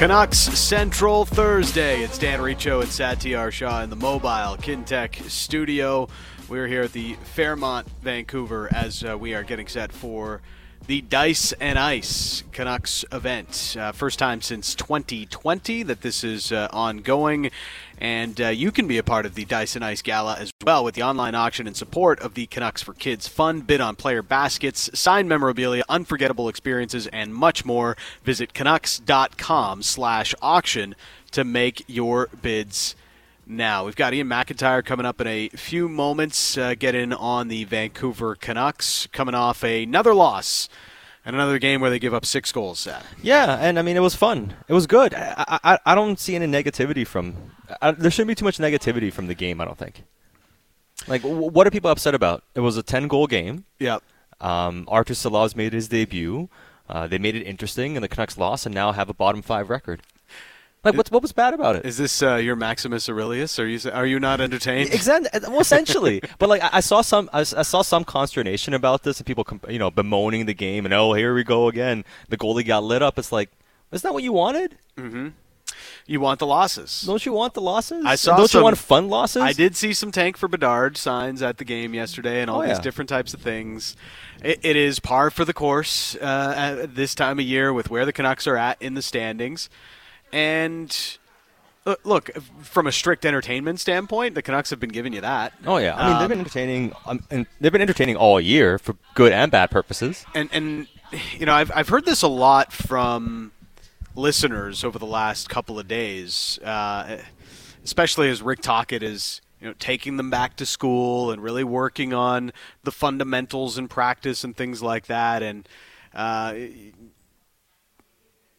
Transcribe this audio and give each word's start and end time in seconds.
Canucks 0.00 0.38
Central 0.38 1.26
Thursday. 1.26 2.02
It's 2.02 2.16
Dan 2.16 2.40
Riccio 2.40 2.80
and 2.80 2.88
Satiar 2.88 3.52
Shah 3.52 3.82
in 3.82 3.90
the 3.90 3.96
mobile 3.96 4.56
Kintec 4.56 5.28
studio. 5.28 6.08
We're 6.48 6.66
here 6.66 6.80
at 6.80 6.94
the 6.94 7.16
Fairmont, 7.34 7.86
Vancouver, 8.00 8.70
as 8.72 9.04
uh, 9.04 9.18
we 9.18 9.34
are 9.34 9.42
getting 9.42 9.68
set 9.68 9.92
for 9.92 10.40
the 10.86 11.00
Dice 11.02 11.52
and 11.60 11.78
Ice 11.78 12.42
Canucks 12.52 13.04
event. 13.12 13.76
Uh, 13.78 13.92
first 13.92 14.18
time 14.18 14.40
since 14.40 14.74
2020 14.74 15.82
that 15.84 16.00
this 16.00 16.24
is 16.24 16.52
uh, 16.52 16.68
ongoing. 16.72 17.50
And 17.98 18.40
uh, 18.40 18.48
you 18.48 18.72
can 18.72 18.88
be 18.88 18.98
a 18.98 19.02
part 19.02 19.26
of 19.26 19.34
the 19.34 19.44
Dice 19.44 19.76
and 19.76 19.84
Ice 19.84 20.02
Gala 20.02 20.36
as 20.36 20.50
well 20.64 20.82
with 20.82 20.94
the 20.94 21.02
online 21.02 21.34
auction 21.34 21.66
and 21.66 21.76
support 21.76 22.18
of 22.20 22.34
the 22.34 22.46
Canucks 22.46 22.82
for 22.82 22.94
Kids 22.94 23.28
Fund. 23.28 23.66
Bid 23.66 23.80
on 23.80 23.94
player 23.94 24.22
baskets, 24.22 24.90
signed 24.98 25.28
memorabilia, 25.28 25.82
unforgettable 25.88 26.48
experiences, 26.48 27.06
and 27.08 27.34
much 27.34 27.64
more. 27.64 27.96
Visit 28.24 28.54
Canucks.com 28.54 29.82
slash 29.82 30.34
auction 30.40 30.94
to 31.30 31.44
make 31.44 31.84
your 31.86 32.28
bids 32.40 32.96
now. 33.50 33.84
We've 33.84 33.96
got 33.96 34.12
Iain 34.12 34.28
MacIntyre 34.28 34.82
coming 34.82 35.06
up 35.06 35.20
in 35.20 35.26
a 35.26 35.48
few 35.50 35.88
moments. 35.88 36.56
Uh, 36.56 36.74
get 36.74 36.94
in 36.94 37.12
on 37.12 37.48
the 37.48 37.64
Vancouver 37.64 38.34
Canucks 38.34 39.06
coming 39.08 39.34
off 39.34 39.62
another 39.62 40.14
loss 40.14 40.68
and 41.24 41.36
another 41.36 41.58
game 41.58 41.80
where 41.80 41.90
they 41.90 41.98
give 41.98 42.14
up 42.14 42.24
six 42.24 42.52
goals. 42.52 42.88
Yeah, 43.22 43.56
and 43.60 43.78
I 43.78 43.82
mean 43.82 43.96
it 43.96 44.00
was 44.00 44.14
fun. 44.14 44.54
It 44.68 44.72
was 44.72 44.86
good. 44.86 45.14
I 45.14 45.58
I, 45.64 45.78
I 45.84 45.94
don't 45.94 46.18
see 46.18 46.34
any 46.34 46.46
negativity 46.46 47.06
from. 47.06 47.52
I, 47.82 47.92
there 47.92 48.10
shouldn't 48.10 48.28
be 48.28 48.34
too 48.34 48.44
much 48.44 48.58
negativity 48.58 49.12
from 49.12 49.26
the 49.26 49.34
game. 49.34 49.60
I 49.60 49.64
don't 49.64 49.78
think. 49.78 50.04
Like, 51.08 51.22
w- 51.22 51.50
what 51.50 51.66
are 51.66 51.70
people 51.70 51.90
upset 51.90 52.14
about? 52.14 52.44
It 52.54 52.60
was 52.60 52.76
a 52.76 52.82
ten 52.82 53.08
goal 53.08 53.26
game. 53.26 53.64
Yep. 53.78 54.02
Um, 54.40 54.86
Artur 54.88 55.14
Silovs 55.14 55.54
made 55.54 55.72
his 55.72 55.88
debut. 55.88 56.48
Uh, 56.88 57.06
they 57.06 57.18
made 57.18 57.36
it 57.36 57.44
interesting, 57.44 57.96
and 57.96 58.02
the 58.02 58.08
Canucks 58.08 58.36
lost, 58.36 58.66
and 58.66 58.74
now 58.74 58.92
have 58.92 59.08
a 59.08 59.14
bottom 59.14 59.42
five 59.42 59.70
record. 59.70 60.02
Like, 60.82 60.94
what's 60.96 61.10
what 61.10 61.20
was 61.20 61.32
bad 61.32 61.52
about 61.52 61.76
it? 61.76 61.84
Is 61.84 61.98
this 61.98 62.22
uh, 62.22 62.36
your 62.36 62.56
Maximus 62.56 63.08
Aurelius? 63.08 63.58
Are 63.58 63.66
you 63.66 63.78
are 63.92 64.06
you 64.06 64.18
not 64.18 64.40
entertained? 64.40 64.94
Exactly. 64.94 65.28
Well, 65.48 65.60
essentially, 65.60 66.22
but 66.38 66.48
like 66.48 66.62
I, 66.62 66.70
I 66.74 66.80
saw 66.80 67.02
some, 67.02 67.28
I 67.32 67.42
saw 67.42 67.82
some 67.82 68.04
consternation 68.04 68.72
about 68.72 69.02
this, 69.02 69.18
and 69.18 69.26
people, 69.26 69.46
you 69.68 69.78
know, 69.78 69.90
bemoaning 69.90 70.46
the 70.46 70.54
game, 70.54 70.86
and 70.86 70.94
oh, 70.94 71.12
here 71.12 71.34
we 71.34 71.44
go 71.44 71.68
again. 71.68 72.04
The 72.30 72.38
goalie 72.38 72.66
got 72.66 72.82
lit 72.82 73.02
up. 73.02 73.18
It's 73.18 73.30
like, 73.30 73.50
is 73.92 74.00
that 74.02 74.14
what 74.14 74.22
you 74.22 74.32
wanted? 74.32 74.76
You 76.06 76.18
want 76.20 76.40
the 76.40 76.46
losses? 76.46 77.02
Don't 77.02 77.24
you 77.24 77.32
want 77.32 77.54
the 77.54 77.60
losses? 77.60 78.04
I 78.04 78.14
saw 78.16 78.36
Don't 78.36 78.48
some- 78.48 78.60
you 78.60 78.64
want 78.64 78.78
fun 78.78 79.08
losses? 79.08 79.42
I 79.42 79.52
did 79.52 79.76
see 79.76 79.92
some 79.92 80.10
tank 80.10 80.36
for 80.36 80.48
Bedard 80.48 80.96
signs 80.96 81.42
at 81.42 81.58
the 81.58 81.64
game 81.64 81.94
yesterday, 81.94 82.40
and 82.40 82.50
all 82.50 82.60
Oh, 82.60 82.66
these 82.66 82.76
yeah. 82.78 82.80
different 82.80 83.08
types 83.08 83.32
of 83.34 83.40
things. 83.40 83.96
It, 84.42 84.58
it 84.62 84.76
is 84.76 84.98
par 84.98 85.30
for 85.30 85.44
the 85.44 85.52
course 85.52 86.16
uh, 86.16 86.54
at 86.82 86.94
this 86.96 87.14
time 87.14 87.38
of 87.38 87.44
year 87.44 87.72
with 87.72 87.90
where 87.90 88.04
the 88.04 88.12
Canucks 88.12 88.46
are 88.46 88.56
at 88.56 88.80
in 88.82 88.94
the 88.94 89.02
standings, 89.02 89.68
and. 90.32 91.18
uh, 91.86 91.94
Look, 92.04 92.30
from 92.62 92.86
a 92.86 92.92
strict 92.92 93.24
entertainment 93.24 93.80
standpoint, 93.80 94.34
the 94.34 94.42
Canucks 94.42 94.68
have 94.70 94.78
been 94.80 94.90
giving 94.90 95.12
you 95.14 95.22
that. 95.22 95.54
Oh 95.66 95.78
yeah, 95.78 95.96
I 95.96 96.08
mean 96.08 96.12
they've 96.14 96.22
Um, 96.22 96.28
been 96.28 96.38
entertaining, 96.40 96.92
um, 97.06 97.24
and 97.30 97.46
they've 97.60 97.72
been 97.72 97.80
entertaining 97.80 98.16
all 98.16 98.38
year 98.40 98.78
for 98.78 98.96
good 99.14 99.32
and 99.32 99.50
bad 99.50 99.70
purposes. 99.70 100.24
and 100.34 100.48
and 100.52 100.86
you 101.38 101.46
know 101.46 101.54
I've 101.54 101.72
I've 101.74 101.88
heard 101.88 102.04
this 102.04 102.22
a 102.22 102.28
lot 102.28 102.72
from 102.72 103.52
listeners 104.14 104.84
over 104.84 104.98
the 104.98 105.06
last 105.06 105.48
couple 105.48 105.78
of 105.78 105.88
days, 105.88 106.58
uh, 106.64 107.16
especially 107.82 108.28
as 108.28 108.42
Rick 108.42 108.60
Tocchet 108.60 109.02
is 109.02 109.40
you 109.60 109.66
know 109.68 109.74
taking 109.78 110.16
them 110.18 110.28
back 110.30 110.56
to 110.56 110.66
school 110.66 111.30
and 111.30 111.42
really 111.42 111.64
working 111.64 112.12
on 112.12 112.52
the 112.84 112.92
fundamentals 112.92 113.78
in 113.78 113.88
practice 113.88 114.44
and 114.44 114.54
things 114.56 114.82
like 114.82 115.06
that, 115.06 115.42
and 115.42 115.66
uh, 116.14 116.54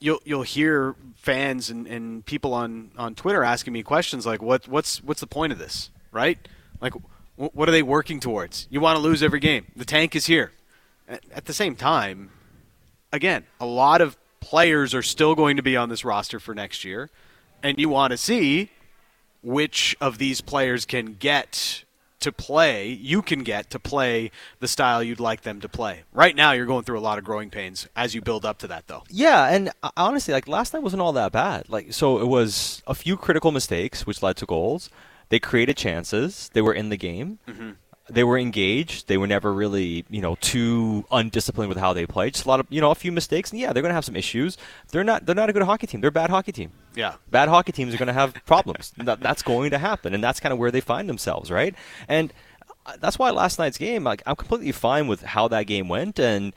you'll 0.02 0.20
you'll 0.26 0.42
hear 0.42 0.96
fans 1.16 1.70
and, 1.70 1.88
and 1.88 2.26
people 2.26 2.54
on, 2.54 2.92
on 2.98 3.16
Twitter 3.16 3.44
asking 3.44 3.72
me 3.72 3.84
questions 3.84 4.26
like 4.26 4.42
what 4.42 4.68
what's 4.68 5.02
what's 5.04 5.22
the 5.22 5.28
point 5.28 5.54
of 5.54 5.60
this, 5.60 5.92
right? 6.12 6.38
Like 6.82 6.94
wh- 7.38 7.56
what 7.56 7.70
are 7.70 7.72
they 7.72 7.84
working 7.84 8.20
towards? 8.20 8.68
You 8.70 8.82
want 8.82 8.98
to 8.98 9.02
lose 9.02 9.24
every 9.24 9.40
game. 9.40 9.68
The 9.76 9.86
tank 9.86 10.16
is 10.16 10.26
here. 10.26 10.52
At 11.08 11.46
the 11.46 11.54
same 11.54 11.76
time, 11.76 12.32
again, 13.12 13.46
a 13.60 13.66
lot 13.66 14.02
of 14.02 14.18
players 14.40 14.94
are 14.94 15.04
still 15.04 15.36
going 15.36 15.58
to 15.58 15.64
be 15.64 15.76
on 15.76 15.90
this 15.90 16.04
roster 16.04 16.40
for 16.40 16.56
next 16.56 16.84
year, 16.84 17.10
and 17.62 17.78
you 17.78 17.90
want 17.90 18.12
to 18.12 18.18
see 18.18 18.72
which 19.44 19.96
of 20.00 20.18
these 20.18 20.42
players 20.42 20.86
can 20.86 21.16
get 21.20 21.84
to 22.22 22.32
play, 22.32 22.88
you 22.88 23.22
can 23.22 23.44
get 23.44 23.70
to 23.72 23.80
play 23.80 24.32
the 24.60 24.68
style 24.68 25.04
you'd 25.04 25.20
like 25.20 25.42
them 25.42 25.62
to 25.62 25.70
play. 25.70 26.04
Right 26.14 26.36
now, 26.36 26.52
you're 26.54 26.66
going 26.66 26.84
through 26.84 27.00
a 27.00 27.02
lot 27.02 27.18
of 27.18 27.24
growing 27.24 27.50
pains 27.50 27.88
as 27.96 28.16
you 28.16 28.22
build 28.22 28.46
up 28.46 28.58
to 28.60 28.68
that, 28.68 28.88
though. 28.88 29.04
Yeah, 29.10 29.48
and 29.48 29.70
uh, 29.84 29.92
honestly, 29.98 30.34
like 30.34 30.48
last 30.48 30.74
night 30.74 30.84
wasn't 30.84 31.02
all 31.02 31.14
that 31.14 31.32
bad. 31.32 31.70
Like 31.70 31.94
so, 31.94 32.20
it 32.20 32.28
was 32.28 32.82
a 32.88 32.96
few 32.96 33.18
critical 33.18 33.52
mistakes 33.52 34.06
which 34.08 34.24
led 34.24 34.38
to 34.38 34.46
goals. 34.46 34.90
They 35.30 35.40
created 35.40 35.78
chances. 35.78 36.50
They 36.54 36.62
were 36.62 36.74
in 36.74 36.90
the 36.90 36.98
game. 36.98 37.40
They 38.14 38.24
were 38.24 38.38
engaged. 38.38 39.08
They 39.08 39.18
were 39.18 39.28
never 39.28 39.54
really, 39.54 40.06
you 40.10 40.22
know, 40.22 40.36
too 40.42 41.06
undisciplined 41.12 41.70
with 41.70 41.78
how 41.78 41.94
they 41.94 42.06
played. 42.06 42.34
Just 42.34 42.46
a 42.46 42.50
lot 42.50 42.60
of, 42.60 42.68
you 42.70 42.82
know, 42.82 42.92
a 42.92 42.96
few 42.96 43.12
mistakes. 43.12 43.52
And 43.52 43.60
yeah, 43.60 43.74
they're 43.74 43.82
going 43.82 43.92
to 43.92 43.96
have 43.96 44.06
some 44.06 44.16
issues. 44.16 44.58
They're 44.90 45.04
not. 45.04 45.26
They're 45.26 45.36
not 45.36 45.50
a 45.50 45.54
good 45.54 45.64
hockey 45.64 45.88
team. 45.88 46.02
They're 46.02 46.10
a 46.10 46.12
bad 46.12 46.30
hockey 46.30 46.52
team. 46.52 46.72
Yeah. 46.96 47.16
bad 47.30 47.48
hockey 47.48 47.72
teams 47.72 47.94
are 47.94 47.98
going 47.98 48.08
to 48.08 48.14
have 48.14 48.34
problems. 48.46 48.94
that, 48.98 49.22
that's 49.22 49.42
going 49.42 49.72
to 49.72 49.78
happen, 49.78 50.14
and 50.14 50.24
that's 50.24 50.40
kind 50.40 50.52
of 50.52 50.60
where 50.60 50.72
they 50.72 50.82
find 50.82 51.08
themselves, 51.08 51.50
right? 51.50 51.74
And 52.08 52.34
uh, 52.86 52.98
that's 53.00 53.18
why 53.18 53.30
last 53.30 53.60
night's 53.60 53.78
game, 53.78 54.04
like, 54.04 54.22
I'm 54.26 54.36
completely 54.36 54.72
fine 54.72 55.08
with 55.08 55.22
how 55.22 55.48
that 55.48 55.64
game 55.68 55.88
went, 55.88 56.20
and 56.20 56.54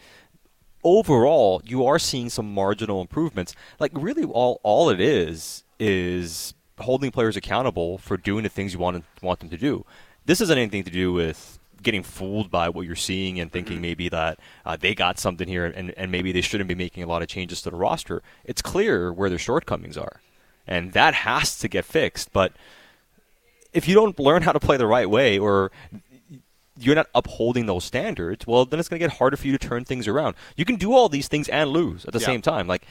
overall, 0.83 1.63
you 1.65 1.87
are 1.87 1.99
seeing 1.99 2.29
some 2.31 2.53
marginal 2.53 3.01
improvements. 3.01 3.55
Like, 3.79 3.93
really, 3.95 4.25
all 4.25 4.61
all 4.63 4.91
it 4.91 5.01
is 5.01 5.65
is 5.79 6.55
holding 6.79 7.11
players 7.11 7.37
accountable 7.37 7.99
for 7.99 8.17
doing 8.17 8.43
the 8.43 8.49
things 8.49 8.73
you 8.73 8.79
want 8.79 9.05
want 9.23 9.41
them 9.41 9.51
to 9.51 9.57
do. 9.57 9.85
This 10.27 10.41
isn't 10.41 10.57
anything 10.57 10.85
to 10.85 10.91
do 10.91 11.13
with 11.13 11.59
getting 11.83 12.03
fooled 12.03 12.51
by 12.51 12.69
what 12.71 12.87
you're 12.87 12.97
seeing 12.97 13.39
and 13.39 13.53
thinking 13.53 13.81
maybe 13.83 14.09
that 14.09 14.39
uh, 14.65 14.75
they 14.75 14.95
got 14.95 15.19
something 15.19 15.47
here 15.47 15.67
and, 15.67 15.93
and 15.99 16.11
maybe 16.11 16.33
they 16.33 16.41
shouldn't 16.41 16.67
be 16.69 16.75
making 16.75 17.03
a 17.03 17.07
lot 17.07 17.21
of 17.21 17.29
changes 17.29 17.61
to 17.61 17.71
the 17.71 17.77
roster. 17.77 18.23
It's 18.45 18.63
clear 18.63 19.13
where 19.13 19.29
their 19.29 19.39
shortcomings 19.39 19.99
are. 19.99 20.21
And 20.67 20.93
that 20.95 21.13
has 21.13 21.59
to 21.59 21.69
get 21.69 21.85
fixed. 21.85 22.33
But 22.33 22.53
if 23.75 23.87
you 23.87 23.95
don't 23.95 24.19
learn 24.19 24.43
how 24.43 24.53
to 24.53 24.61
play 24.61 24.79
the 24.79 24.87
right 24.87 25.11
way 25.11 25.39
or 25.39 25.71
you're 26.79 26.95
not 26.95 27.09
upholding 27.15 27.67
those 27.67 27.85
standards, 27.85 28.47
well, 28.47 28.65
then 28.65 28.81
it's 28.81 28.89
going 28.89 28.99
to 28.99 29.07
get 29.07 29.19
harder 29.19 29.37
for 29.37 29.47
you 29.47 29.57
to 29.57 29.69
turn 29.69 29.85
things 29.85 30.09
around. 30.09 30.37
You 30.57 30.65
can 30.65 30.77
do 30.77 30.95
all 30.95 31.11
these 31.11 31.29
things 31.29 31.51
and 31.51 31.69
lose 31.69 32.07
at 32.07 32.15
the 32.15 32.19
Yeah. 32.19 32.27
same 32.27 32.41
time. 32.41 32.67
Like, 32.67 32.87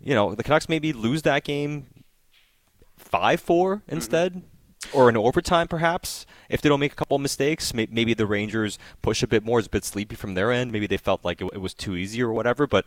you 0.00 0.14
know, 0.14 0.36
the 0.36 0.44
Canucks 0.44 0.68
maybe 0.68 0.92
lose 0.92 1.22
that 1.22 1.42
game 1.42 1.86
5 2.96 3.40
4 3.40 3.82
instead, 3.88 4.42
or 4.92 5.08
an 5.08 5.16
overtime 5.16 5.68
perhaps. 5.68 6.26
If 6.48 6.60
they 6.60 6.68
don't 6.68 6.80
make 6.80 6.92
a 6.92 6.96
couple 6.96 7.16
of 7.16 7.22
mistakes, 7.22 7.74
may- 7.74 7.88
maybe 7.90 8.14
the 8.14 8.26
Rangers 8.26 8.78
push 9.02 9.22
a 9.22 9.26
bit 9.26 9.44
more. 9.44 9.58
It's 9.58 9.68
a 9.68 9.70
bit 9.70 9.84
sleepy 9.84 10.16
from 10.16 10.34
their 10.34 10.52
end. 10.52 10.72
Maybe 10.72 10.86
they 10.86 10.96
felt 10.96 11.24
like 11.24 11.40
it, 11.40 11.60
was 11.60 11.74
too 11.74 11.96
easy 11.96 12.22
or 12.22 12.32
whatever. 12.32 12.66
But 12.66 12.86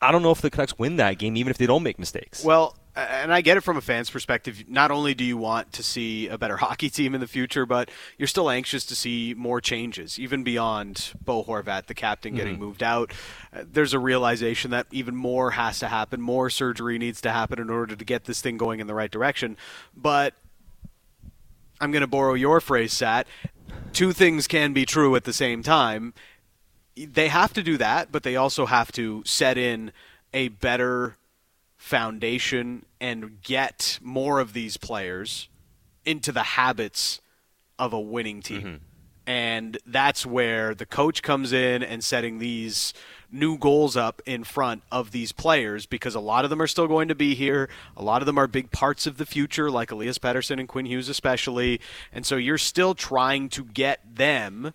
I, 0.00 0.12
don't 0.12 0.22
know 0.22 0.30
if 0.30 0.40
the 0.40 0.50
Canucks 0.50 0.78
win 0.78 0.96
that 0.96 1.18
game, 1.18 1.36
even 1.36 1.50
if 1.50 1.58
they 1.58 1.66
don't 1.66 1.82
make 1.82 1.98
mistakes. 1.98 2.44
Well, 2.44 2.76
and 2.96 3.34
I 3.34 3.40
get 3.40 3.56
it 3.56 3.62
from 3.62 3.76
a 3.76 3.80
fan's 3.80 4.08
perspective. 4.08 4.64
Not 4.68 4.90
only 4.90 5.14
do 5.14 5.24
you 5.24 5.36
want 5.36 5.72
to 5.72 5.82
see 5.82 6.28
a 6.28 6.38
better 6.38 6.56
hockey 6.58 6.88
team 6.88 7.14
in 7.14 7.20
the 7.20 7.26
future, 7.26 7.66
but 7.66 7.90
you're 8.16 8.28
still 8.28 8.48
anxious 8.48 8.84
to 8.86 8.94
see 8.94 9.34
more 9.36 9.60
changes, 9.60 10.18
even 10.18 10.44
beyond 10.44 11.12
Bo 11.20 11.42
Horvat, 11.42 11.86
the 11.86 11.94
captain, 11.94 12.34
getting 12.34 12.58
moved 12.58 12.82
out. 12.82 13.12
Uh, 13.52 13.64
there's 13.70 13.94
a 13.94 13.98
realization 13.98 14.70
that 14.70 14.86
even 14.90 15.16
more 15.16 15.52
has 15.52 15.80
to 15.80 15.88
happen, 15.88 16.20
more 16.20 16.48
surgery 16.48 16.98
needs 16.98 17.20
to 17.22 17.30
happen 17.30 17.58
in 17.58 17.68
order 17.68 17.96
to 17.96 18.04
get 18.04 18.24
this 18.24 18.40
thing 18.40 18.56
going 18.56 18.80
in 18.80 18.86
the 18.86 18.94
right 18.94 19.10
direction. 19.10 19.56
But 19.96 20.34
I'm 21.80 21.90
going 21.90 22.02
to 22.02 22.06
borrow 22.06 22.34
your 22.34 22.60
phrase, 22.60 22.92
Sat. 22.92 23.26
Two 23.92 24.12
things 24.12 24.46
can 24.46 24.72
be 24.72 24.84
true 24.86 25.16
at 25.16 25.24
the 25.24 25.32
same 25.32 25.62
time. 25.62 26.14
They 26.96 27.28
have 27.28 27.52
to 27.54 27.62
do 27.62 27.76
that, 27.78 28.12
but 28.12 28.22
they 28.22 28.36
also 28.36 28.66
have 28.66 28.92
to 28.92 29.22
set 29.24 29.58
in 29.58 29.92
a 30.32 30.48
better 30.48 31.16
foundation 31.76 32.84
and 33.00 33.42
get 33.42 33.98
more 34.02 34.40
of 34.40 34.52
these 34.52 34.76
players 34.76 35.48
into 36.04 36.32
the 36.32 36.42
habits 36.42 37.20
of 37.78 37.92
a 37.92 38.00
winning 38.00 38.42
team. 38.42 38.60
Mm-hmm. 38.60 38.74
And 39.26 39.78
that's 39.86 40.26
where 40.26 40.74
the 40.74 40.86
coach 40.86 41.22
comes 41.22 41.52
in 41.52 41.82
and 41.82 42.04
setting 42.04 42.38
these 42.38 42.92
new 43.32 43.58
goals 43.58 43.96
up 43.96 44.22
in 44.26 44.44
front 44.44 44.82
of 44.92 45.10
these 45.10 45.32
players 45.32 45.86
because 45.86 46.14
a 46.14 46.20
lot 46.20 46.44
of 46.44 46.50
them 46.50 46.62
are 46.62 46.66
still 46.66 46.86
going 46.86 47.08
to 47.08 47.14
be 47.14 47.34
here. 47.34 47.68
A 47.96 48.02
lot 48.02 48.22
of 48.22 48.26
them 48.26 48.38
are 48.38 48.46
big 48.46 48.70
parts 48.70 49.06
of 49.06 49.16
the 49.16 49.26
future, 49.26 49.70
like 49.70 49.90
Elias 49.90 50.18
Pettersson 50.18 50.60
and 50.60 50.68
Quinn 50.68 50.86
Hughes, 50.86 51.08
especially. 51.08 51.80
And 52.12 52.24
so 52.24 52.36
you're 52.36 52.58
still 52.58 52.94
trying 52.94 53.48
to 53.50 53.64
get 53.64 54.16
them 54.16 54.72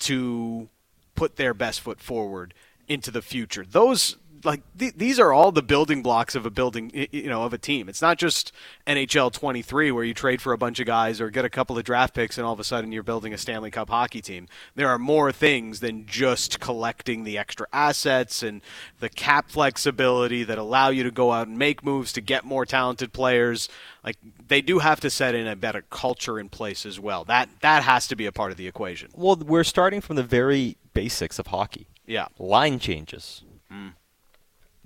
to 0.00 0.68
put 1.14 1.36
their 1.36 1.52
best 1.52 1.80
foot 1.80 2.00
forward 2.00 2.54
into 2.88 3.10
the 3.10 3.22
future. 3.22 3.64
Those 3.68 4.16
like 4.44 4.62
th- 4.78 4.94
these 4.96 5.18
are 5.18 5.32
all 5.32 5.52
the 5.52 5.62
building 5.62 6.02
blocks 6.02 6.34
of 6.34 6.46
a 6.46 6.50
building, 6.50 6.90
you 7.12 7.28
know, 7.28 7.42
of 7.42 7.52
a 7.52 7.58
team. 7.58 7.88
It's 7.88 8.02
not 8.02 8.18
just 8.18 8.52
NHL 8.86 9.32
23 9.32 9.90
where 9.90 10.04
you 10.04 10.14
trade 10.14 10.40
for 10.40 10.52
a 10.52 10.58
bunch 10.58 10.80
of 10.80 10.86
guys 10.86 11.20
or 11.20 11.30
get 11.30 11.44
a 11.44 11.50
couple 11.50 11.76
of 11.76 11.84
draft 11.84 12.14
picks 12.14 12.38
and 12.38 12.46
all 12.46 12.52
of 12.52 12.60
a 12.60 12.64
sudden 12.64 12.92
you're 12.92 13.02
building 13.02 13.32
a 13.32 13.38
Stanley 13.38 13.70
Cup 13.70 13.90
hockey 13.90 14.20
team. 14.20 14.48
There 14.74 14.88
are 14.88 14.98
more 14.98 15.32
things 15.32 15.80
than 15.80 16.06
just 16.06 16.60
collecting 16.60 17.24
the 17.24 17.38
extra 17.38 17.66
assets 17.72 18.42
and 18.42 18.62
the 18.98 19.08
cap 19.08 19.50
flexibility 19.50 20.44
that 20.44 20.58
allow 20.58 20.88
you 20.88 21.02
to 21.02 21.10
go 21.10 21.32
out 21.32 21.48
and 21.48 21.58
make 21.58 21.84
moves 21.84 22.12
to 22.14 22.20
get 22.20 22.44
more 22.44 22.64
talented 22.64 23.12
players. 23.12 23.68
Like 24.04 24.16
they 24.48 24.60
do 24.60 24.78
have 24.78 25.00
to 25.00 25.10
set 25.10 25.34
in 25.34 25.46
a 25.46 25.56
better 25.56 25.82
culture 25.90 26.38
in 26.38 26.48
place 26.48 26.86
as 26.86 26.98
well. 26.98 27.24
That 27.24 27.48
that 27.60 27.82
has 27.82 28.08
to 28.08 28.16
be 28.16 28.26
a 28.26 28.32
part 28.32 28.50
of 28.50 28.56
the 28.56 28.66
equation. 28.66 29.10
Well, 29.14 29.36
we're 29.36 29.64
starting 29.64 30.00
from 30.00 30.16
the 30.16 30.22
very 30.22 30.76
basics 30.94 31.38
of 31.38 31.48
hockey. 31.48 31.88
Yeah. 32.06 32.28
Line 32.38 32.78
changes. 32.78 33.44
Mm 33.72 33.92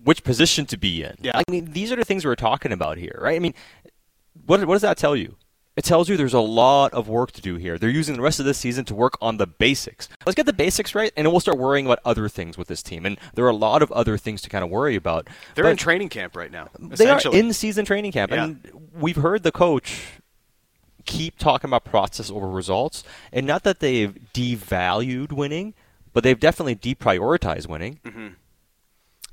which 0.04 0.22
position 0.22 0.66
to 0.66 0.76
be 0.76 1.02
in. 1.02 1.16
Yeah. 1.20 1.32
I 1.34 1.42
mean, 1.50 1.72
these 1.72 1.90
are 1.90 1.96
the 1.96 2.04
things 2.04 2.24
we're 2.24 2.36
talking 2.36 2.72
about 2.72 2.98
here, 2.98 3.18
right? 3.20 3.36
I 3.36 3.38
mean, 3.38 3.54
what, 4.46 4.64
what 4.66 4.74
does 4.74 4.82
that 4.82 4.96
tell 4.96 5.16
you? 5.16 5.36
It 5.76 5.84
tells 5.84 6.08
you 6.08 6.16
there's 6.16 6.34
a 6.34 6.40
lot 6.40 6.92
of 6.94 7.08
work 7.08 7.32
to 7.32 7.40
do 7.40 7.56
here. 7.56 7.78
They're 7.78 7.90
using 7.90 8.14
the 8.14 8.22
rest 8.22 8.38
of 8.38 8.46
this 8.46 8.58
season 8.58 8.84
to 8.84 8.94
work 8.94 9.14
on 9.20 9.38
the 9.38 9.46
basics. 9.46 10.08
Let's 10.24 10.36
get 10.36 10.46
the 10.46 10.52
basics 10.52 10.94
right, 10.94 11.12
and 11.16 11.26
then 11.26 11.32
we'll 11.32 11.40
start 11.40 11.58
worrying 11.58 11.84
about 11.84 11.98
other 12.04 12.28
things 12.28 12.56
with 12.56 12.68
this 12.68 12.80
team. 12.80 13.04
And 13.04 13.18
there 13.34 13.44
are 13.44 13.50
a 13.50 13.56
lot 13.56 13.82
of 13.82 13.90
other 13.90 14.16
things 14.16 14.40
to 14.42 14.48
kind 14.48 14.62
of 14.62 14.70
worry 14.70 14.94
about. 14.94 15.26
They're 15.56 15.68
in 15.68 15.76
training 15.76 16.10
camp 16.10 16.36
right 16.36 16.52
now. 16.52 16.68
They 16.78 17.08
are 17.08 17.20
in 17.32 17.52
season 17.52 17.84
training 17.84 18.12
camp, 18.12 18.30
yeah. 18.30 18.44
and 18.44 18.88
we've 18.92 19.16
heard 19.16 19.42
the 19.42 19.50
coach 19.50 20.00
keep 21.06 21.38
talking 21.38 21.68
about 21.68 21.84
process 21.84 22.30
over 22.30 22.48
results, 22.48 23.02
and 23.32 23.44
not 23.44 23.64
that 23.64 23.80
they've 23.80 24.16
devalued 24.32 25.32
winning, 25.32 25.74
but 26.12 26.22
they've 26.22 26.38
definitely 26.38 26.76
deprioritized 26.76 27.66
winning. 27.66 27.98
Mm-hmm. 28.04 28.28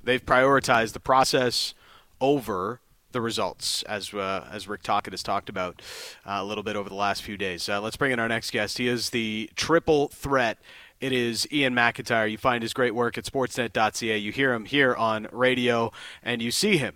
They've 0.03 0.25
prioritized 0.25 0.93
the 0.93 0.99
process 0.99 1.73
over 2.19 2.81
the 3.11 3.21
results, 3.21 3.83
as 3.83 4.13
uh, 4.13 4.47
as 4.51 4.67
Rick 4.67 4.83
Tocchet 4.83 5.13
has 5.13 5.23
talked 5.23 5.49
about 5.49 5.81
uh, 6.25 6.37
a 6.37 6.45
little 6.45 6.63
bit 6.63 6.75
over 6.75 6.89
the 6.89 6.95
last 6.95 7.23
few 7.23 7.37
days. 7.37 7.67
Uh, 7.67 7.81
let's 7.81 7.97
bring 7.97 8.11
in 8.11 8.19
our 8.19 8.27
next 8.27 8.51
guest. 8.51 8.77
He 8.77 8.87
is 8.87 9.09
the 9.09 9.49
triple 9.55 10.07
threat. 10.09 10.57
It 10.99 11.11
is 11.11 11.47
Iain 11.51 11.73
MacIntyre. 11.73 12.27
You 12.27 12.37
find 12.37 12.61
his 12.61 12.73
great 12.73 12.93
work 12.93 13.17
at 13.17 13.25
Sportsnet.ca. 13.25 14.17
You 14.17 14.31
hear 14.31 14.53
him 14.53 14.65
here 14.65 14.95
on 14.95 15.27
radio, 15.31 15.91
and 16.23 16.41
you 16.41 16.51
see 16.51 16.77
him 16.77 16.95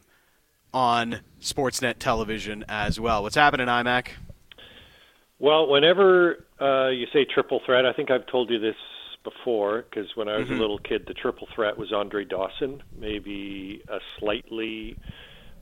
on 0.74 1.22
Sportsnet 1.42 1.96
television 2.00 2.64
as 2.70 3.00
well. 3.00 3.24
What's 3.24 3.36
happening, 3.36 3.68
IMAC? 3.68 4.10
Well, 5.40 5.68
whenever 5.68 6.46
uh, 6.62 6.90
you 6.90 7.08
say 7.12 7.26
triple 7.26 7.62
threat, 7.66 7.86
I 7.86 7.94
think 7.94 8.12
I've 8.12 8.28
told 8.28 8.50
you 8.50 8.60
this 8.60 8.76
before 9.26 9.84
because 9.90 10.08
when 10.16 10.30
I 10.30 10.38
was 10.38 10.46
mm-hmm. 10.46 10.56
a 10.56 10.60
little 10.60 10.80
kid, 10.80 11.04
the 11.08 11.14
triple 11.14 11.48
threat 11.54 11.78
was 11.78 11.92
Andre 11.92 12.24
Dawson, 12.24 12.82
maybe 12.98 13.84
a 13.90 13.98
slightly 14.20 14.96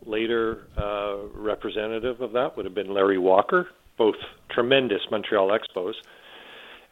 later 0.06 0.68
uh, 0.78 1.28
representative 1.34 2.22
of 2.22 2.34
that 2.34 2.56
would 2.56 2.66
have 2.66 2.76
been 2.76 2.94
Larry 2.94 3.18
Walker, 3.18 3.70
both 3.98 4.16
tremendous 4.52 5.02
Montreal 5.10 5.50
Expos. 5.50 5.94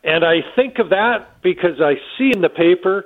And 0.04 0.26
I 0.26 0.38
think 0.56 0.80
of 0.80 0.90
that 0.90 1.42
because 1.44 1.80
I 1.80 1.96
see 2.18 2.32
in 2.34 2.42
the 2.42 2.50
paper 2.50 3.06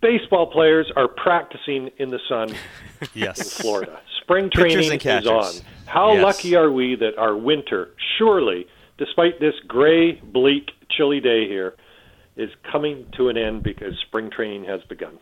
baseball 0.00 0.50
players 0.50 0.90
are 0.96 1.08
practicing 1.08 1.90
in 1.98 2.10
the 2.10 2.18
sun 2.28 2.48
yes. 3.14 3.38
in 3.38 3.62
Florida. 3.62 4.00
Spring 4.20 4.50
training 4.52 5.00
is 5.00 5.26
on. 5.26 5.54
How 5.86 6.14
yes. 6.14 6.22
lucky 6.22 6.56
are 6.56 6.70
we 6.70 6.96
that 6.96 7.16
our 7.16 7.36
winter, 7.36 7.90
surely, 8.18 8.66
despite 8.98 9.40
this 9.40 9.54
gray, 9.66 10.12
bleak, 10.12 10.70
chilly 10.90 11.20
day 11.20 11.48
here, 11.48 11.74
is 12.36 12.50
coming 12.70 13.06
to 13.16 13.28
an 13.28 13.36
end 13.36 13.62
because 13.62 13.94
spring 14.06 14.30
training 14.30 14.64
has 14.64 14.80
begun. 14.88 15.18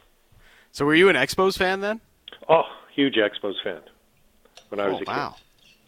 So, 0.72 0.84
were 0.84 0.94
you 0.94 1.08
an 1.08 1.16
Expos 1.16 1.58
fan 1.58 1.80
then? 1.80 2.00
Oh, 2.48 2.62
huge 2.94 3.16
Expos 3.16 3.54
fan 3.62 3.80
when 4.68 4.80
I 4.80 4.88
was 4.88 5.02
oh, 5.06 5.10
a 5.10 5.12
wow. 5.12 5.36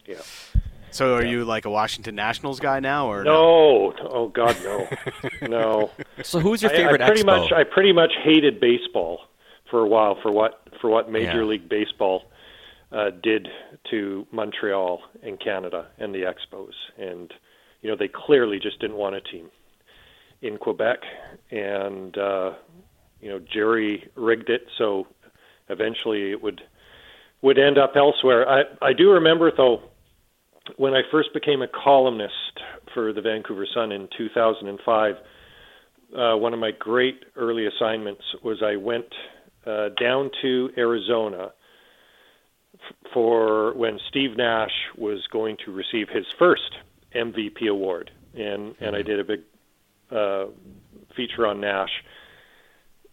kid. 0.05 0.17
Yeah. 0.17 0.61
So, 0.91 1.15
are 1.15 1.23
yeah. 1.23 1.31
you 1.31 1.45
like 1.45 1.65
a 1.65 1.69
Washington 1.69 2.15
Nationals 2.15 2.59
guy 2.59 2.79
now, 2.79 3.11
or 3.11 3.23
no? 3.23 3.93
no? 3.97 4.09
Oh 4.09 4.27
God, 4.27 4.57
no, 4.63 4.87
no. 5.47 5.91
So, 6.23 6.39
who's 6.39 6.61
your 6.61 6.71
favorite 6.71 7.01
I, 7.01 7.05
I 7.05 7.07
pretty 7.07 7.23
Expo? 7.23 7.25
much, 7.25 7.51
I 7.51 7.63
pretty 7.63 7.93
much 7.93 8.11
hated 8.23 8.59
baseball 8.59 9.21
for 9.71 9.79
a 9.79 9.87
while 9.87 10.17
for 10.21 10.31
what 10.31 10.67
for 10.81 10.89
what 10.89 11.09
Major 11.09 11.39
Yeah. 11.39 11.43
League 11.45 11.69
Baseball 11.69 12.23
uh, 12.91 13.09
did 13.23 13.47
to 13.89 14.27
Montreal 14.31 15.01
and 15.23 15.39
Canada 15.39 15.87
and 15.97 16.13
the 16.13 16.23
Expos, 16.23 16.73
and 16.97 17.33
you 17.81 17.89
know 17.89 17.95
they 17.95 18.09
clearly 18.09 18.59
just 18.59 18.79
didn't 18.79 18.97
want 18.97 19.15
a 19.15 19.21
team 19.21 19.49
in 20.43 20.57
Quebec, 20.57 20.99
and 21.49 22.15
uh, 22.17 22.51
you 23.21 23.29
know 23.29 23.39
Jerry 23.51 24.09
rigged 24.15 24.49
it 24.49 24.67
so 24.77 25.07
eventually 25.69 26.31
it 26.31 26.43
would 26.43 26.61
would 27.41 27.57
end 27.57 27.77
up 27.77 27.93
elsewhere. 27.95 28.47
I 28.47 28.63
I 28.81 28.93
do 28.93 29.11
remember 29.11 29.51
though 29.55 29.81
when 30.75 30.93
I 30.93 31.01
first 31.09 31.33
became 31.33 31.61
a 31.61 31.67
columnist 31.67 32.59
for 32.93 33.11
the 33.13 33.21
Vancouver 33.21 33.65
Sun 33.73 33.91
in 33.91 34.07
2005. 34.15 35.15
Uh, 36.15 36.37
one 36.37 36.53
of 36.53 36.59
my 36.59 36.69
great 36.69 37.23
early 37.35 37.65
assignments 37.65 38.21
was 38.43 38.61
I 38.61 38.75
went 38.75 39.07
uh, 39.65 39.89
down 39.99 40.29
to 40.43 40.69
Arizona 40.77 41.51
f- 42.75 42.95
for 43.11 43.73
when 43.73 43.99
Steve 44.09 44.37
Nash 44.37 44.69
was 44.95 45.25
going 45.31 45.57
to 45.65 45.71
receive 45.71 46.09
his 46.09 46.25
first 46.37 46.77
MVP 47.15 47.67
award, 47.67 48.11
and 48.35 48.75
and 48.79 48.95
I 48.95 49.01
did 49.01 49.19
a 49.19 49.23
big 49.23 49.41
uh, 50.13 50.45
feature 51.15 51.45
on 51.45 51.61
Nash, 51.61 51.91